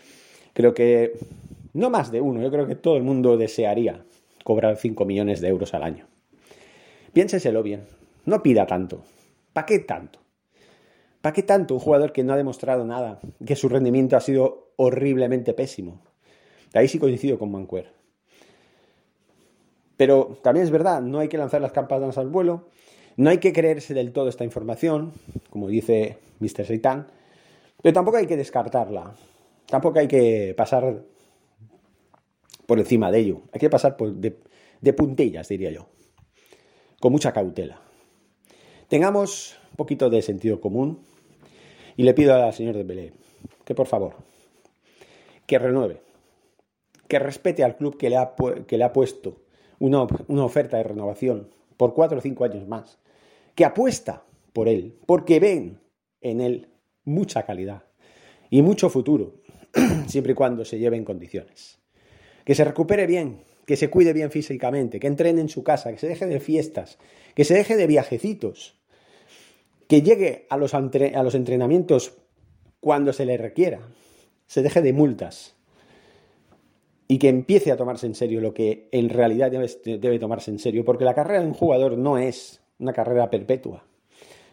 creo 0.53 0.73
que 0.73 1.13
no 1.73 1.89
más 1.89 2.11
de 2.11 2.21
uno, 2.21 2.41
yo 2.41 2.51
creo 2.51 2.67
que 2.67 2.75
todo 2.75 2.97
el 2.97 3.03
mundo 3.03 3.37
desearía 3.37 4.03
cobrar 4.43 4.77
5 4.77 5.05
millones 5.05 5.41
de 5.41 5.47
euros 5.47 5.73
al 5.73 5.83
año. 5.83 6.07
Piénseselo 7.13 7.63
bien, 7.63 7.85
no 8.25 8.43
pida 8.43 8.67
tanto. 8.67 9.03
¿Para 9.53 9.65
qué 9.65 9.79
tanto? 9.79 10.19
¿Para 11.21 11.33
qué 11.33 11.43
tanto 11.43 11.73
un 11.75 11.79
jugador 11.79 12.13
que 12.13 12.23
no 12.23 12.33
ha 12.33 12.37
demostrado 12.37 12.85
nada, 12.85 13.19
que 13.45 13.55
su 13.55 13.69
rendimiento 13.69 14.17
ha 14.17 14.21
sido 14.21 14.71
horriblemente 14.75 15.53
pésimo? 15.53 16.01
Ahí 16.73 16.87
sí 16.87 16.99
coincido 16.99 17.37
con 17.37 17.51
Mancuer. 17.51 18.00
Pero 20.01 20.39
también 20.41 20.63
es 20.63 20.71
verdad, 20.71 20.99
no 20.99 21.19
hay 21.19 21.27
que 21.27 21.37
lanzar 21.37 21.61
las 21.61 21.73
campanas 21.73 22.17
al 22.17 22.27
vuelo, 22.27 22.63
no 23.17 23.29
hay 23.29 23.37
que 23.37 23.53
creerse 23.53 23.93
del 23.93 24.11
todo 24.13 24.29
esta 24.29 24.43
información, 24.43 25.13
como 25.51 25.67
dice 25.67 26.17
Mr. 26.39 26.65
Seitan, 26.65 27.05
pero 27.83 27.93
tampoco 27.93 28.17
hay 28.17 28.25
que 28.25 28.35
descartarla, 28.35 29.13
tampoco 29.67 29.99
hay 29.99 30.07
que 30.07 30.55
pasar 30.57 31.03
por 32.65 32.79
encima 32.79 33.11
de 33.11 33.19
ello, 33.19 33.41
hay 33.51 33.59
que 33.59 33.69
pasar 33.69 33.95
de, 33.95 34.39
de 34.81 34.93
puntillas, 34.93 35.47
diría 35.47 35.69
yo, 35.69 35.85
con 36.99 37.11
mucha 37.11 37.31
cautela. 37.31 37.79
Tengamos 38.87 39.59
un 39.69 39.75
poquito 39.75 40.09
de 40.09 40.23
sentido 40.23 40.59
común 40.59 40.97
y 41.95 42.01
le 42.01 42.15
pido 42.15 42.33
al 42.33 42.53
señor 42.53 42.75
de 42.75 42.83
Belé 42.85 43.13
que 43.65 43.75
por 43.75 43.85
favor, 43.85 44.15
que 45.45 45.59
renueve, 45.59 46.01
que 47.07 47.19
respete 47.19 47.63
al 47.63 47.77
club 47.77 47.97
que 47.97 48.09
le 48.09 48.83
ha 48.83 48.93
puesto 48.93 49.41
una, 49.81 50.03
oferta 50.45 50.77
de 50.77 50.83
renovación 50.83 51.49
por 51.75 51.93
cuatro 51.95 52.19
o 52.19 52.21
cinco 52.21 52.45
años 52.45 52.67
más, 52.67 52.99
que 53.55 53.65
apuesta 53.65 54.23
por 54.53 54.67
él, 54.67 54.95
porque 55.07 55.39
ven 55.39 55.79
en 56.21 56.39
él 56.39 56.69
mucha 57.03 57.43
calidad 57.43 57.83
y 58.51 58.61
mucho 58.61 58.89
futuro, 58.89 59.41
siempre 60.07 60.33
y 60.33 60.35
cuando 60.35 60.65
se 60.65 60.77
lleve 60.77 60.97
en 60.97 61.03
condiciones. 61.03 61.79
Que 62.45 62.53
se 62.53 62.63
recupere 62.63 63.07
bien, 63.07 63.41
que 63.65 63.75
se 63.75 63.89
cuide 63.89 64.13
bien 64.13 64.29
físicamente, 64.29 64.99
que 64.99 65.07
entrene 65.07 65.41
en 65.41 65.49
su 65.49 65.63
casa, 65.63 65.91
que 65.91 65.97
se 65.97 66.07
deje 66.07 66.27
de 66.27 66.39
fiestas, 66.39 66.99
que 67.33 67.43
se 67.43 67.55
deje 67.55 67.75
de 67.75 67.87
viajecitos, 67.87 68.79
que 69.87 70.03
llegue 70.03 70.45
a 70.49 70.57
los, 70.57 70.75
a 70.75 71.23
los 71.23 71.35
entrenamientos 71.35 72.13
cuando 72.79 73.13
se 73.13 73.25
le 73.25 73.37
requiera, 73.37 73.81
se 74.45 74.61
deje 74.61 74.81
de 74.81 74.93
multas, 74.93 75.55
y 77.11 77.19
que 77.19 77.27
empiece 77.27 77.73
a 77.73 77.75
tomarse 77.75 78.05
en 78.05 78.15
serio 78.15 78.39
lo 78.39 78.53
que 78.53 78.87
en 78.93 79.09
realidad 79.09 79.51
debe, 79.51 80.17
tomarse 80.17 80.49
en 80.49 80.59
serio, 80.59 80.85
porque 80.85 81.03
la 81.03 81.13
carrera 81.13 81.41
de 81.41 81.47
un 81.47 81.53
jugador 81.53 81.97
no 81.97 82.17
es 82.17 82.61
una 82.79 82.93
carrera 82.93 83.29
perpetua, 83.29 83.83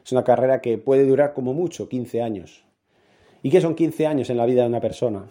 es 0.04 0.10
una 0.10 0.24
carrera 0.24 0.60
que 0.60 0.76
puede 0.76 1.06
durar 1.06 1.34
como 1.34 1.54
mucho 1.54 1.88
15 1.88 2.20
años. 2.20 2.64
¿Y 3.44 3.50
qué 3.50 3.60
son 3.60 3.76
15 3.76 4.08
años 4.08 4.28
en 4.28 4.38
la 4.38 4.44
vida 4.44 4.62
de 4.62 4.70
una 4.70 4.80
persona? 4.80 5.26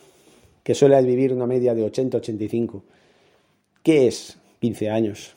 Que 0.63 0.73
suele 0.73 1.01
vivir 1.01 1.33
una 1.33 1.45
media 1.45 1.75
de 1.75 1.85
80-85. 1.91 2.83
¿Qué 3.83 4.07
es 4.07 4.39
15 4.61 4.89
años? 4.89 5.35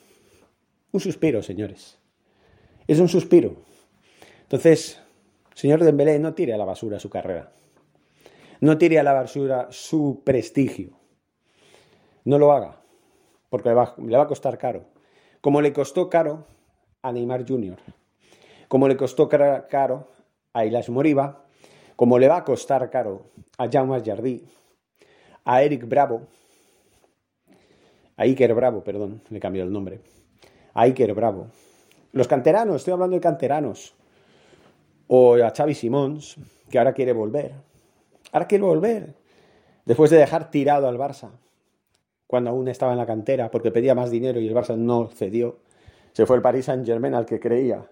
Un 0.93 1.01
suspiro, 1.01 1.43
señores. 1.43 1.99
Es 2.87 3.01
un 3.01 3.09
suspiro. 3.09 3.57
Entonces, 4.43 5.01
señor 5.57 5.83
Dembélé, 5.83 6.21
no 6.21 6.35
tire 6.35 6.55
a 6.55 6.57
la 6.57 6.65
basura 6.65 7.01
su 7.01 7.11
carrera. 7.11 7.51
No 8.61 8.79
tire 8.79 9.01
a 9.01 9.03
la 9.03 9.13
basura 9.13 9.67
su 9.73 10.23
prestigio 10.23 11.00
no 12.25 12.39
lo 12.39 12.53
haga, 12.53 12.77
porque 13.49 13.69
le 13.69 13.75
va, 13.75 14.23
a 14.23 14.27
costar 14.27 14.59
caro. 14.59 14.85
Como 15.41 15.61
le 15.61 15.73
costó 15.73 16.09
caro 16.09 16.47
a 17.03 17.13
Neymar 17.13 17.47
Jr., 17.47 17.79
como 18.69 18.89
le 18.89 18.97
costó 18.97 19.29
caro 19.29 20.09
a 20.53 20.65
Ilas 20.65 20.89
Moriba, 20.91 21.45
como 21.97 22.19
le 22.19 22.29
va 22.29 22.39
a 22.39 22.45
costar 22.45 22.89
caro 22.91 23.31
a 23.59 23.69
Jaume 23.69 24.03
Jardí, 24.05 24.45
a 25.45 25.63
Eric 25.63 25.89
Bravo, 25.89 26.23
a 28.17 28.23
Iker 28.23 28.55
Bravo, 28.55 28.85
perdón, 28.85 29.23
le 29.31 29.41
cambió 29.41 29.63
el 29.63 29.73
nombre, 29.73 30.01
a 30.75 30.83
Iker 30.83 31.15
Bravo. 31.15 31.49
Los 32.13 32.29
canteranos, 32.29 32.77
estoy 32.77 32.93
hablando 32.93 33.15
de 33.17 33.21
canteranos. 33.21 33.95
O 35.07 35.35
a 35.35 35.51
Xavi 35.51 35.75
Simons, 35.75 36.37
que 36.71 36.79
ahora 36.79 36.93
quiere 36.93 37.13
volver. 37.13 37.53
Ahora 38.33 38.47
quiere 38.47 38.65
volver. 38.65 39.15
Después 39.85 40.11
de 40.11 40.19
dejar 40.19 40.51
tirado 40.51 40.89
al 40.89 40.99
Barça 40.99 41.31
cuando 42.31 42.51
aún 42.51 42.69
estaba 42.69 42.93
en 42.93 42.99
la 42.99 43.07
cantera, 43.07 43.51
porque 43.51 43.73
pedía 43.73 43.97
más 43.97 44.09
dinero 44.09 44.39
y 44.39 44.47
el 44.47 44.55
Barça 44.55 44.77
no 44.77 45.09
cedió. 45.09 45.59
Se 46.13 46.27
fue 46.27 46.37
el 46.37 46.43
Paris 46.43 46.67
Saint 46.67 46.87
Germain 46.87 47.13
al 47.13 47.27
que 47.27 47.41
creía 47.41 47.91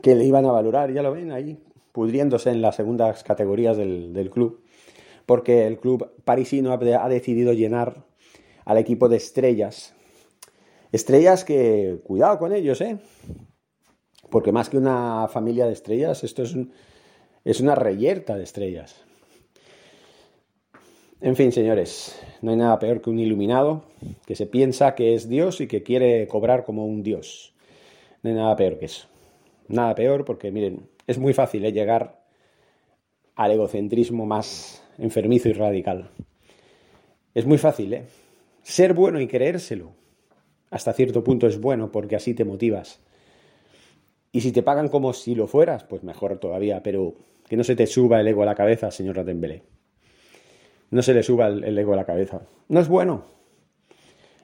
que 0.00 0.14
le 0.14 0.24
iban 0.24 0.46
a 0.46 0.52
valorar, 0.52 0.92
ya 0.92 1.02
lo 1.02 1.10
ven 1.10 1.32
ahí, 1.32 1.58
pudriéndose 1.90 2.50
en 2.50 2.62
las 2.62 2.76
segundas 2.76 3.24
categorías 3.24 3.76
del, 3.76 4.30
club, 4.32 4.62
porque 5.26 5.66
el 5.66 5.80
club 5.80 6.12
parisino 6.24 6.72
ha 6.72 7.08
decidido 7.08 7.52
llenar 7.52 8.04
al 8.64 8.78
equipo 8.78 9.08
de 9.08 9.16
estrellas. 9.16 9.92
Estrellas 10.92 11.44
que, 11.44 11.98
cuidado 12.04 12.38
con 12.38 12.52
ellos, 12.52 12.80
¿eh? 12.82 12.98
Porque 14.30 14.52
más 14.52 14.68
que 14.68 14.78
una 14.78 15.26
familia 15.26 15.66
de 15.66 15.72
estrellas, 15.72 16.22
esto 16.22 16.44
es, 16.44 16.56
es 17.44 17.60
una 17.60 17.74
reyerta 17.74 18.36
de 18.36 18.44
estrellas. 18.44 19.04
En 21.22 21.36
fin, 21.36 21.52
señores, 21.52 22.18
no 22.40 22.50
hay 22.50 22.56
nada 22.56 22.78
peor 22.78 23.02
que 23.02 23.10
un 23.10 23.18
iluminado 23.18 23.84
que 24.24 24.34
se 24.34 24.46
piensa 24.46 24.94
que 24.94 25.14
es 25.14 25.28
Dios 25.28 25.60
y 25.60 25.66
que 25.66 25.82
quiere 25.82 26.26
cobrar 26.26 26.64
como 26.64 26.86
un 26.86 27.02
Dios. 27.02 27.52
No 28.22 28.30
hay 28.30 28.36
nada 28.36 28.56
peor 28.56 28.78
que 28.78 28.86
eso. 28.86 29.06
Nada 29.68 29.94
peor 29.94 30.24
porque, 30.24 30.50
miren, 30.50 30.88
es 31.06 31.18
muy 31.18 31.34
fácil 31.34 31.66
¿eh? 31.66 31.72
llegar 31.72 32.24
al 33.34 33.50
egocentrismo 33.50 34.24
más 34.24 34.82
enfermizo 34.96 35.50
y 35.50 35.52
radical. 35.52 36.10
Es 37.34 37.44
muy 37.44 37.58
fácil, 37.58 37.92
¿eh? 37.92 38.04
Ser 38.62 38.94
bueno 38.94 39.20
y 39.20 39.26
creérselo. 39.26 39.92
Hasta 40.70 40.94
cierto 40.94 41.22
punto 41.22 41.46
es 41.46 41.60
bueno 41.60 41.92
porque 41.92 42.16
así 42.16 42.32
te 42.32 42.46
motivas. 42.46 42.98
Y 44.32 44.40
si 44.40 44.52
te 44.52 44.62
pagan 44.62 44.88
como 44.88 45.12
si 45.12 45.34
lo 45.34 45.46
fueras, 45.46 45.84
pues 45.84 46.02
mejor 46.02 46.38
todavía, 46.38 46.82
pero 46.82 47.14
que 47.46 47.58
no 47.58 47.64
se 47.64 47.76
te 47.76 47.86
suba 47.86 48.20
el 48.20 48.28
ego 48.28 48.42
a 48.42 48.46
la 48.46 48.54
cabeza, 48.54 48.90
señor 48.90 49.16
Ratembele. 49.16 49.79
No 50.90 51.02
se 51.02 51.14
le 51.14 51.22
suba 51.22 51.46
el, 51.46 51.78
ego 51.78 51.92
a 51.92 51.96
la 51.96 52.04
cabeza. 52.04 52.42
No 52.68 52.80
es 52.80 52.88
bueno. 52.88 53.24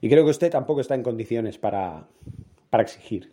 Y 0.01 0.09
creo 0.09 0.25
que 0.25 0.31
usted 0.31 0.51
tampoco 0.51 0.81
está 0.81 0.95
en 0.95 1.03
condiciones 1.03 1.59
para, 1.59 2.07
para 2.71 2.83
exigir. 2.83 3.33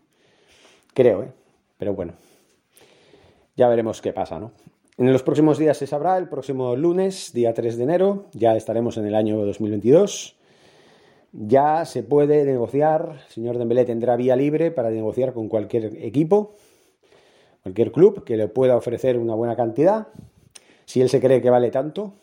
Creo, 0.93 1.23
¿eh? 1.23 1.31
Pero 1.77 1.93
bueno. 1.93 2.13
Ya 3.55 3.67
veremos 3.67 4.01
qué 4.01 4.13
pasa, 4.13 4.39
¿no? 4.39 4.51
En 4.97 5.11
los 5.11 5.23
próximos 5.23 5.57
días 5.57 5.77
se 5.77 5.87
sabrá, 5.87 6.17
el 6.17 6.29
próximo 6.29 6.75
lunes, 6.75 7.33
día 7.33 7.53
3 7.53 7.77
de 7.77 7.83
enero, 7.83 8.25
ya 8.33 8.55
estaremos 8.55 8.97
en 8.97 9.05
el 9.05 9.15
año 9.15 9.43
2022. 9.43 10.35
Ya 11.31 11.83
se 11.85 12.03
puede 12.03 12.45
negociar, 12.45 13.21
el 13.25 13.33
señor 13.33 13.57
Dembélé 13.57 13.85
tendrá 13.85 14.15
vía 14.15 14.35
libre 14.35 14.69
para 14.69 14.91
negociar 14.91 15.33
con 15.33 15.49
cualquier 15.49 15.97
equipo, 16.03 16.53
cualquier 17.63 17.91
club 17.91 18.23
que 18.23 18.37
le 18.37 18.47
pueda 18.47 18.77
ofrecer 18.77 19.17
una 19.17 19.33
buena 19.33 19.55
cantidad. 19.55 20.09
Si 20.85 21.01
él 21.01 21.09
se 21.09 21.19
cree 21.19 21.41
que 21.41 21.49
vale 21.49 21.71
tanto, 21.71 22.13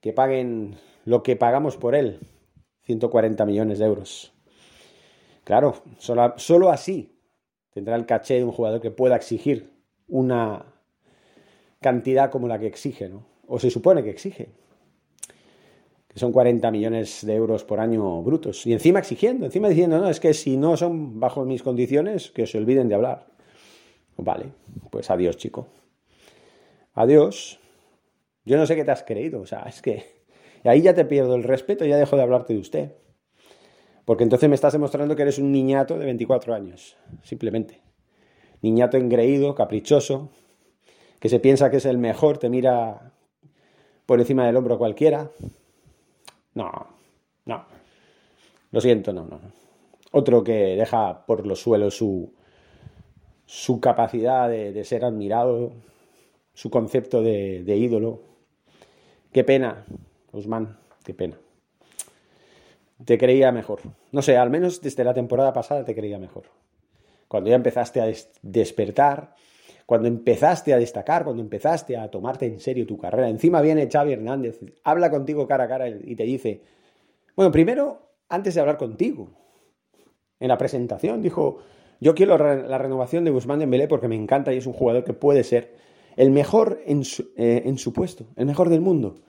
que 0.00 0.12
paguen 0.12 0.76
lo 1.04 1.22
que 1.22 1.36
pagamos 1.36 1.76
por 1.76 1.94
él, 1.94 2.20
140 2.82 3.44
millones 3.44 3.78
de 3.78 3.86
euros. 3.86 4.32
Claro, 5.44 5.82
solo, 5.98 6.34
solo 6.36 6.70
así 6.70 7.18
tendrá 7.72 7.96
el 7.96 8.06
caché 8.06 8.34
de 8.34 8.44
un 8.44 8.52
jugador 8.52 8.80
que 8.80 8.90
pueda 8.90 9.16
exigir 9.16 9.72
una 10.08 10.66
cantidad 11.80 12.30
como 12.30 12.48
la 12.48 12.58
que 12.58 12.66
exige, 12.66 13.08
¿no? 13.08 13.26
O 13.46 13.58
se 13.58 13.70
supone 13.70 14.02
que 14.02 14.10
exige 14.10 14.50
que 16.08 16.18
son 16.18 16.32
40 16.32 16.70
millones 16.70 17.24
de 17.24 17.34
euros 17.34 17.64
por 17.64 17.80
año 17.80 18.22
brutos. 18.22 18.66
Y 18.66 18.72
encima 18.72 18.98
exigiendo, 18.98 19.44
encima 19.44 19.68
diciendo, 19.68 19.98
no, 19.98 20.08
es 20.08 20.20
que 20.20 20.32
si 20.32 20.56
no 20.56 20.76
son 20.76 21.20
bajo 21.20 21.44
mis 21.44 21.62
condiciones, 21.62 22.30
que 22.30 22.46
se 22.46 22.58
olviden 22.58 22.88
de 22.88 22.94
hablar. 22.94 23.26
Vale, 24.16 24.46
pues 24.90 25.10
adiós, 25.10 25.36
chico. 25.36 25.68
Adiós. 26.94 27.60
Yo 28.48 28.56
no 28.56 28.66
sé 28.66 28.74
qué 28.74 28.84
te 28.84 28.90
has 28.90 29.02
creído, 29.02 29.40
o 29.40 29.46
sea, 29.46 29.62
es 29.68 29.80
que 29.80 30.04
ahí 30.64 30.82
ya 30.82 30.94
te 30.94 31.04
pierdo 31.04 31.34
el 31.36 31.44
respeto 31.44 31.84
y 31.84 31.88
ya 31.88 31.96
dejo 31.96 32.16
de 32.16 32.22
hablarte 32.22 32.54
de 32.54 32.58
usted. 32.60 32.92
Porque 34.04 34.24
entonces 34.24 34.48
me 34.48 34.54
estás 34.54 34.72
demostrando 34.72 35.14
que 35.14 35.22
eres 35.22 35.38
un 35.38 35.52
niñato 35.52 35.98
de 35.98 36.06
24 36.06 36.54
años, 36.54 36.96
simplemente. 37.22 37.82
Niñato 38.62 38.96
engreído, 38.96 39.54
caprichoso, 39.54 40.30
que 41.20 41.28
se 41.28 41.40
piensa 41.40 41.70
que 41.70 41.76
es 41.76 41.84
el 41.84 41.98
mejor, 41.98 42.38
te 42.38 42.48
mira 42.48 43.12
por 44.06 44.18
encima 44.18 44.46
del 44.46 44.56
hombro 44.56 44.78
cualquiera. 44.78 45.30
No, 46.54 46.72
no. 47.44 47.66
Lo 48.70 48.80
siento, 48.80 49.12
no, 49.12 49.26
no. 49.26 49.40
Otro 50.12 50.42
que 50.42 50.76
deja 50.76 51.26
por 51.26 51.46
los 51.46 51.60
suelos 51.60 51.96
su, 51.96 52.32
su 53.48 53.80
capacidad 53.80 54.48
de, 54.48 54.84
ser 54.84 55.04
admirado, 55.04 55.72
su 56.54 56.70
concepto 56.70 57.22
de, 57.22 57.76
ídolo. 57.76 58.22
Qué 59.32 59.44
pena, 59.44 59.84
Usman, 60.32 60.78
qué 61.04 61.14
pena. 61.14 61.38
Te 63.04 63.18
creía 63.18 63.52
mejor. 63.52 63.80
No 64.10 64.22
sé, 64.22 64.36
al 64.36 64.50
menos 64.50 64.80
desde 64.80 65.04
la 65.04 65.14
temporada 65.14 65.52
pasada 65.52 65.84
te 65.84 65.94
creía 65.94 66.18
mejor. 66.18 66.44
Cuando 67.28 67.50
ya 67.50 67.56
empezaste 67.56 68.00
a 68.00 68.10
despertar, 68.42 69.34
cuando 69.84 70.08
empezaste 70.08 70.74
a 70.74 70.78
destacar, 70.78 71.24
cuando 71.24 71.42
empezaste 71.42 71.96
a 71.96 72.10
tomarte 72.10 72.46
en 72.46 72.60
serio 72.60 72.86
tu 72.86 72.98
carrera. 72.98 73.28
Encima 73.28 73.60
viene 73.60 73.88
Xavi 73.90 74.12
Hernández, 74.12 74.60
habla 74.84 75.10
contigo 75.10 75.46
cara 75.46 75.64
a 75.64 75.68
cara 75.68 75.88
y 75.88 76.16
te 76.16 76.24
dice, 76.24 76.62
bueno, 77.36 77.52
primero, 77.52 78.10
antes 78.28 78.54
de 78.54 78.60
hablar 78.60 78.76
contigo, 78.76 79.30
en 80.40 80.48
la 80.48 80.58
presentación 80.58 81.22
dijo, 81.22 81.60
yo 82.00 82.14
quiero 82.14 82.36
la 82.36 82.78
renovación 82.78 83.24
de 83.24 83.30
Guzmán 83.30 83.60
Dembélé 83.60 83.88
porque 83.88 84.08
me 84.08 84.16
encanta 84.16 84.52
y 84.52 84.58
es 84.58 84.66
un 84.66 84.72
jugador 84.72 85.04
que 85.04 85.12
puede 85.12 85.44
ser 85.44 85.74
el 86.18 86.32
mejor 86.32 86.82
en 86.84 87.04
su, 87.04 87.30
eh, 87.36 87.62
en 87.64 87.78
su 87.78 87.92
puesto, 87.92 88.26
el 88.34 88.44
mejor 88.44 88.70
del 88.70 88.80
mundo. 88.80 89.20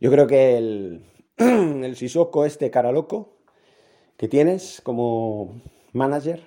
Yo 0.00 0.12
creo 0.12 0.28
que 0.28 0.56
el, 0.56 1.02
el 1.36 1.96
Sissoko 1.96 2.44
este 2.44 2.70
cara 2.70 2.92
loco 2.92 3.34
que 4.16 4.28
tienes 4.28 4.80
como 4.84 5.60
manager, 5.92 6.40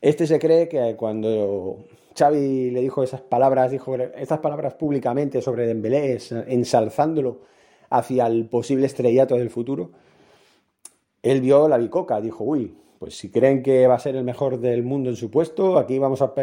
este 0.00 0.26
se 0.26 0.38
cree 0.38 0.66
que 0.70 0.96
cuando 0.96 1.84
Xavi 2.18 2.70
le 2.70 2.80
dijo 2.80 3.02
esas 3.02 3.20
palabras, 3.20 3.70
dijo 3.70 3.94
estas 3.96 4.38
palabras 4.38 4.72
públicamente 4.74 5.42
sobre 5.42 5.66
Dembélé, 5.66 6.18
ensalzándolo 6.46 7.42
hacia 7.90 8.26
el 8.26 8.48
posible 8.48 8.86
estrellato 8.86 9.36
del 9.36 9.50
futuro, 9.50 9.90
él 11.22 11.42
vio 11.42 11.68
la 11.68 11.76
bicoca, 11.76 12.18
dijo, 12.22 12.44
uy, 12.44 12.74
pues 12.98 13.18
si 13.18 13.30
creen 13.30 13.62
que 13.62 13.86
va 13.88 13.96
a 13.96 13.98
ser 13.98 14.16
el 14.16 14.24
mejor 14.24 14.58
del 14.58 14.82
mundo 14.82 15.10
en 15.10 15.16
su 15.16 15.30
puesto, 15.30 15.76
aquí 15.76 15.98
vamos 15.98 16.22
a, 16.22 16.34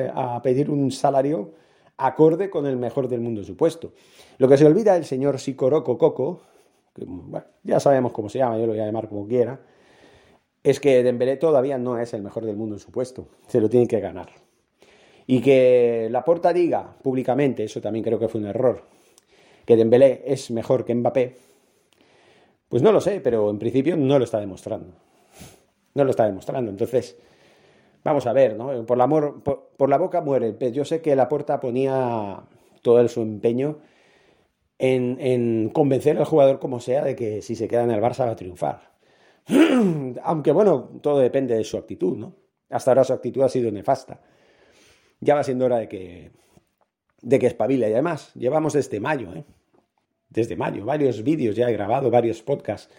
pedir 0.43 0.69
un 0.69 0.91
salario 0.91 1.62
acorde 1.97 2.49
con 2.49 2.65
el 2.65 2.77
mejor 2.77 3.08
del 3.08 3.21
mundo 3.21 3.41
en 3.41 3.47
su 3.47 3.56
puesto. 3.56 3.93
Lo 4.38 4.47
que 4.47 4.58
se 4.58 4.65
olvida 4.65 4.95
el 4.95 5.06
señor 5.06 5.39
Sicoroco 5.39 5.97
Coco, 5.97 6.41
que 6.93 7.06
ya 7.63 7.79
sabemos 7.79 8.12
cómo 8.12 8.29
se 8.29 8.39
llama, 8.39 8.58
yo 8.58 8.65
lo 8.65 8.73
voy 8.73 8.82
a 8.82 8.86
llamar 8.86 9.08
como 9.08 9.27
quiera, 9.27 9.60
es 10.63 10.79
que 10.79 11.03
Dembélé 11.03 11.38
todavía 11.38 11.77
no 11.77 11.97
es 11.99 12.13
el 12.13 12.21
mejor 12.21 12.45
del 12.45 12.56
mundo 12.56 12.75
en 12.75 12.79
su 12.79 12.91
puesto, 12.91 13.27
se 13.47 13.60
lo 13.60 13.69
tiene 13.69 13.88
que 13.88 13.99
ganar. 13.99 14.29
Y 15.25 15.41
que 15.41 16.08
la 16.12 16.23
porta 16.25 16.51
diga 16.53 16.95
públicamente, 17.01 17.63
eso 17.63 17.82
también 17.82 18.03
creo 18.03 18.19
que 18.19 18.27
fue 18.27 18.41
un 18.41 18.47
error, 18.47 18.84
que 19.65 19.75
Dembélé 19.75 20.23
es 20.25 20.51
mejor 20.51 20.86
que 20.86 20.95
Mbappé, 20.95 21.38
pues 22.73 22.82
no 22.82 22.91
lo 22.91 23.01
sé, 23.01 23.21
pero 23.21 23.51
en 23.51 23.60
principio 23.60 23.95
no 23.95 24.17
lo 24.17 24.25
está 24.25 24.39
demostrando. 24.39 24.95
No 25.93 26.03
lo 26.03 26.10
está 26.10 26.25
demostrando. 26.25 26.71
Entonces, 26.71 27.15
vamos 28.03 28.27
a 28.27 28.33
ver, 28.33 28.55
¿no? 28.57 28.85
Por 28.85 28.97
la, 28.97 29.07
por, 29.07 29.89
la 29.89 29.97
boca 29.97 30.21
muere 30.21 30.47
el 30.47 30.55
pez. 30.55 30.73
Yo 30.73 30.85
sé 30.85 31.01
que 31.01 31.15
Laporta 31.15 31.59
ponía 31.59 32.43
todo 32.81 33.07
su 33.07 33.21
empeño 33.21 33.79
en, 34.77 35.17
en, 35.19 35.69
convencer 35.69 36.17
al 36.17 36.25
jugador 36.25 36.59
como 36.59 36.79
sea 36.79 37.03
de 37.03 37.15
que 37.15 37.41
si 37.41 37.55
se 37.55 37.67
queda 37.67 37.83
en 37.83 37.91
el 37.91 38.01
Barça 38.01 38.25
va 38.25 38.31
a 38.31 38.35
triunfar. 38.35 38.93
Aunque 40.23 40.51
bueno, 40.51 40.89
todo 41.01 41.19
depende 41.19 41.55
de 41.55 41.63
su 41.63 41.77
actitud, 41.77 42.17
¿no? 42.17 42.35
Hasta 42.69 42.91
ahora 42.91 43.03
su 43.03 43.13
actitud 43.13 43.41
ha 43.43 43.49
sido 43.49 43.71
nefasta. 43.71 44.19
Ya 45.19 45.35
va 45.35 45.43
siendo 45.43 45.65
hora 45.65 45.77
de 45.77 45.87
que, 45.87 46.31
de 47.21 47.39
que 47.39 47.47
espabile. 47.47 47.89
Y 47.89 47.93
además, 47.93 48.33
llevamos 48.33 48.73
desde 48.73 48.99
mayo, 48.99 49.33
¿eh? 49.33 49.45
Desde 50.29 50.55
mayo, 50.55 50.83
varios 50.83 51.23
vídeos 51.23 51.55
ya 51.55 51.69
he 51.69 51.73
grabado, 51.73 52.09
varios 52.09 52.41
podcasts 52.41 52.91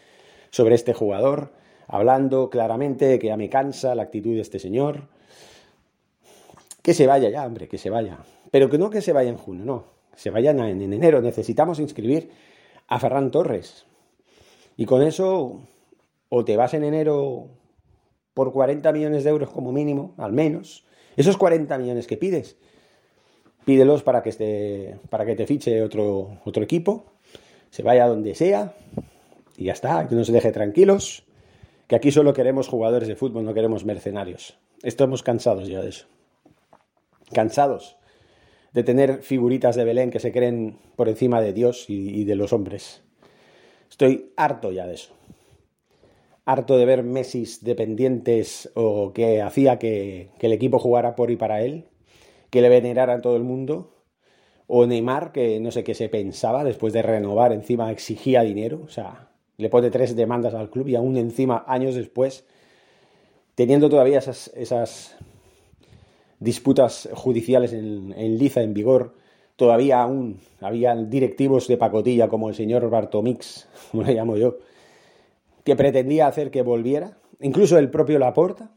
sobre 0.51 0.77
este 0.77 0.95
jugador, 0.95 1.51
hablando 1.87 2.51
claramente 2.51 3.07
de 3.07 3.19
que 3.19 3.29
ya 3.29 3.37
me 3.37 3.49
cansa 3.49 3.95
la 3.95 4.03
actitud 4.05 4.35
de 4.35 4.41
este 4.41 4.59
señor. 4.59 5.09
Que 6.83 6.95
se 6.95 7.07
vaya 7.07 7.31
ya, 7.31 7.47
hombre, 7.47 7.69
que 7.69 7.79
se 7.79 7.91
vaya. 7.91 8.19
Pero 8.51 8.69
que 8.69 8.79
no 8.79 8.91
que 8.91 9.01
se 9.01 9.13
vaya 9.13 9.31
en 9.31 9.37
junio, 9.37 9.65
no. 9.65 9.85
Que 10.13 10.19
se 10.21 10.31
vaya 10.31 10.51
en 10.51 10.93
enero. 10.93 11.21
Necesitamos 11.23 11.79
inscribir 11.81 12.31
a 12.89 12.99
Ferran 12.99 13.31
Torres. 13.31 13.87
Y 14.77 14.87
con 14.87 15.03
eso, 15.03 15.63
o 16.29 16.45
te 16.45 16.57
vas 16.57 16.75
en 16.75 16.85
enero 16.85 17.49
por 18.35 18.53
40 18.53 18.93
millones 18.93 19.25
de 19.25 19.31
euros 19.31 19.51
como 19.51 19.73
mínimo, 19.73 20.15
al 20.19 20.33
menos. 20.33 20.85
Esos 21.17 21.37
40 21.37 21.79
millones 21.79 22.07
que 22.07 22.17
pides, 22.17 22.57
pídelos 23.65 24.03
para 24.03 24.23
que, 24.23 24.31
esté, 24.31 24.99
para 25.11 25.25
que 25.25 25.37
te 25.37 25.47
fiche 25.47 25.83
otro, 25.83 26.39
otro 26.45 26.63
equipo, 26.63 27.05
se 27.71 27.83
vaya 27.83 28.07
donde 28.07 28.35
sea 28.35 28.75
y 29.57 29.65
ya 29.65 29.73
está, 29.73 30.09
que 30.09 30.15
nos 30.17 30.31
deje 30.31 30.51
tranquilos, 30.51 31.24
aquí 31.95 32.11
solo 32.11 32.33
queremos 32.33 32.69
jugadores 32.69 33.09
de 33.09 33.17
fútbol, 33.17 33.45
no 33.45 33.55
queremos 33.55 33.85
mercenarios. 33.85 34.59
Estamos 34.83 35.23
cansados 35.23 35.69
ya 35.69 35.81
de 35.81 35.91
eso. 35.91 36.07
Cansados 37.33 37.97
de 38.75 38.83
tener 38.83 39.23
figuritas 39.23 39.77
de 39.77 39.85
Belén 39.85 40.11
que 40.11 40.19
se 40.19 40.33
creen 40.33 40.79
por 40.97 41.09
encima 41.09 41.41
de 41.41 41.53
Dios 41.53 41.89
y, 41.89 42.25
de 42.25 42.35
los 42.35 42.53
hombres. 42.53 43.03
Estoy 43.89 44.33
harto 44.37 44.73
ya 44.73 44.87
de 44.87 44.95
eso. 44.95 45.15
harto 46.45 46.77
de 46.77 46.85
ver 46.85 47.05
Messi 47.05 47.45
dependientes 47.63 48.71
o 48.75 49.13
que 49.13 49.41
hacía 49.41 49.79
que, 49.79 50.31
que, 50.39 50.49
el 50.49 50.53
equipo 50.53 50.79
jugara 50.79 51.15
por 51.15 51.31
y 51.31 51.37
para 51.37 51.63
él, 51.63 51.87
que 52.51 52.61
le 52.61 52.69
venerara 52.69 53.15
a 53.15 53.21
todo 53.21 53.37
el 53.37 53.45
mundo, 53.45 53.95
o 54.67 54.87
Neymar, 54.87 55.33
que 55.33 55.61
no 55.61 55.71
sé 55.71 55.85
qué 55.85 55.95
se 55.95 56.09
pensaba 56.09 56.65
después 56.65 56.93
de 56.93 57.03
renovar, 57.03 57.53
encima 57.53 57.93
exigía 57.93 58.43
dinero, 58.43 58.83
o 58.85 58.89
sea, 58.89 59.31
le 59.57 59.69
pone 59.69 59.91
tres 59.91 60.17
demandas 60.17 60.55
al 60.55 60.71
club 60.71 60.89
y 60.89 60.97
aún 60.97 61.17
encima, 61.17 61.65
años 61.67 61.95
después, 61.95 62.45
teniendo 63.55 63.89
todavía 63.89 64.19
esas, 64.19 65.17
disputas 66.41 67.09
judiciales 67.13 67.73
en, 67.73 68.13
en, 68.17 68.39
liza, 68.39 68.63
en 68.63 68.75
vigor, 68.75 69.15
todavía 69.57 70.03
aún 70.03 70.41
había 70.61 70.95
directivos 70.95 71.69
de 71.69 71.77
pacotilla 71.77 72.29
como 72.29 72.49
el 72.49 72.55
señor 72.55 72.91
Bartomix, 72.91 73.69
como 73.91 74.03
le 74.03 74.15
llamo 74.15 74.37
yo, 74.37 74.59
que 75.65 75.77
pretendía 75.77 76.27
hacer 76.27 76.51
que 76.51 76.63
volviera. 76.63 77.17
Incluso 77.41 77.79
el 77.79 77.91
propio 77.91 78.19
Laporta 78.19 78.71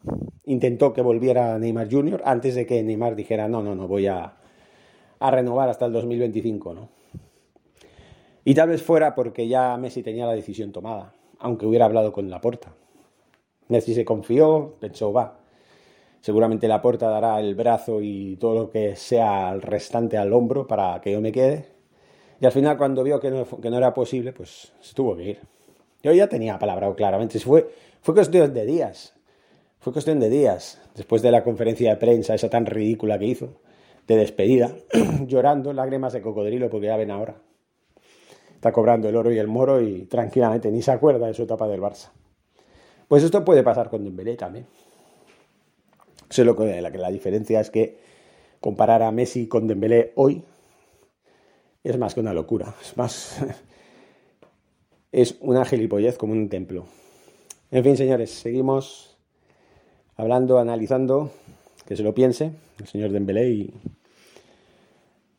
intentó 0.45 0.93
que 0.93 1.01
volviera 1.01 1.57
Neymar 1.59 1.91
Jr. 1.91 2.21
antes 2.25 2.55
de 2.55 2.65
que 2.65 2.81
Neymar 2.83 3.15
dijera 3.15 3.47
no, 3.47 3.61
no, 3.61 3.75
no, 3.75 3.87
voy 3.87 4.07
a, 4.07 4.35
a 5.19 5.31
renovar 5.31 5.69
hasta 5.69 5.85
el 5.85 5.93
2025, 5.93 6.73
¿no? 6.73 6.96
Y 8.47 8.55
tal 8.55 8.69
vez 8.69 8.81
fuera 8.81 9.13
porque 9.13 9.49
ya 9.49 9.75
Messi 9.75 10.01
tenía 10.01 10.25
la 10.25 10.31
decisión 10.31 10.71
tomada, 10.71 11.13
aunque 11.39 11.65
hubiera 11.65 11.83
hablado 11.83 12.13
con 12.13 12.29
Laporta. 12.29 12.73
Messi 13.67 13.93
se 13.93 14.05
confió, 14.05 14.77
pensó, 14.79 15.11
va, 15.11 15.41
seguramente 16.21 16.69
Laporta 16.69 17.09
dará 17.09 17.41
el 17.41 17.55
brazo 17.55 18.01
y 18.01 18.37
todo 18.37 18.55
lo 18.55 18.69
que 18.69 18.95
sea 18.95 19.49
al 19.49 19.61
restante 19.61 20.15
al 20.17 20.31
hombro 20.31 20.65
para 20.65 21.01
que 21.01 21.11
yo 21.11 21.19
me 21.19 21.33
quede. 21.33 21.65
Y 22.39 22.45
al 22.45 22.53
final, 22.53 22.77
cuando 22.77 23.03
vio 23.03 23.19
que 23.19 23.29
no, 23.29 23.77
era 23.77 23.93
posible, 23.93 24.31
pues 24.31 24.71
se 24.79 24.93
tuvo 24.93 25.17
que 25.17 25.23
ir. 25.31 25.39
Yo 26.01 26.13
ya 26.13 26.29
tenía 26.29 26.57
palabrado 26.57 26.95
claramente, 26.95 27.39
fue, 27.39 27.69
fue 27.99 28.13
cuestión 28.13 28.53
de 28.53 28.65
días. 28.65 29.13
Fue 29.79 29.91
cuestión 29.91 30.21
de 30.21 30.29
días, 30.29 30.81
después 30.95 31.21
de 31.21 31.31
la 31.31 31.43
conferencia 31.43 31.89
de 31.89 31.97
prensa, 31.97 32.33
esa 32.33 32.49
tan 32.49 32.65
ridícula 32.65 33.19
que 33.19 33.25
hizo 33.25 33.59
de 34.07 34.15
despedida, 34.15 34.71
llorando, 35.27 35.73
lágrimas 35.73 36.13
de 36.13 36.21
cocodrilo, 36.21 36.69
porque 36.69 36.87
ya 36.87 36.95
ven 36.95 37.11
ahora. 37.11 37.41
Cobrando 38.71 39.09
el 39.09 39.15
oro 39.15 39.31
y 39.31 39.37
el 39.37 39.47
moro 39.47 39.81
y 39.81 40.05
tranquilamente 40.05 40.71
ni 40.71 40.81
se 40.81 40.91
acuerda 40.91 41.27
de 41.27 41.33
su 41.33 41.43
etapa 41.43 41.67
del 41.67 41.81
Barça. 41.81 42.09
Pues 43.07 43.23
esto 43.23 43.43
puede 43.45 43.63
pasar 43.63 43.89
con 43.89 44.03
Dembélé 44.03 44.35
también. 44.35 44.65
Solo 46.29 46.55
que 46.55 46.81
la, 46.81 46.91
que 46.91 46.97
la 46.97 47.09
diferencia 47.09 47.59
es 47.61 47.69
que 47.69 47.99
comparar 48.59 49.01
a 49.01 49.11
Messi 49.11 49.47
con 49.47 49.67
Dembélé 49.67 50.11
hoy 50.15 50.43
es 51.83 51.97
más 51.97 52.13
que 52.13 52.19
una 52.19 52.33
locura. 52.33 52.73
Es 52.81 52.97
más... 52.97 53.39
es 55.11 55.37
una 55.39 55.65
gilipollez 55.65 56.17
como 56.17 56.33
un 56.33 56.49
templo. 56.49 56.85
En 57.71 57.83
fin, 57.83 57.97
señores, 57.97 58.31
seguimos 58.31 59.17
hablando, 60.15 60.59
analizando, 60.59 61.31
que 61.85 61.95
se 61.95 62.03
lo 62.03 62.13
piense 62.13 62.51
el 62.79 62.87
señor 62.87 63.11
Dembélé 63.11 63.49
y 63.49 63.73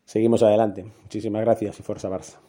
seguimos 0.05 0.43
adelante. 0.43 0.85
Muchísimas 1.03 1.41
gracias 1.41 1.79
y 1.79 1.83
fuerza 1.83 2.09
Barça. 2.09 2.48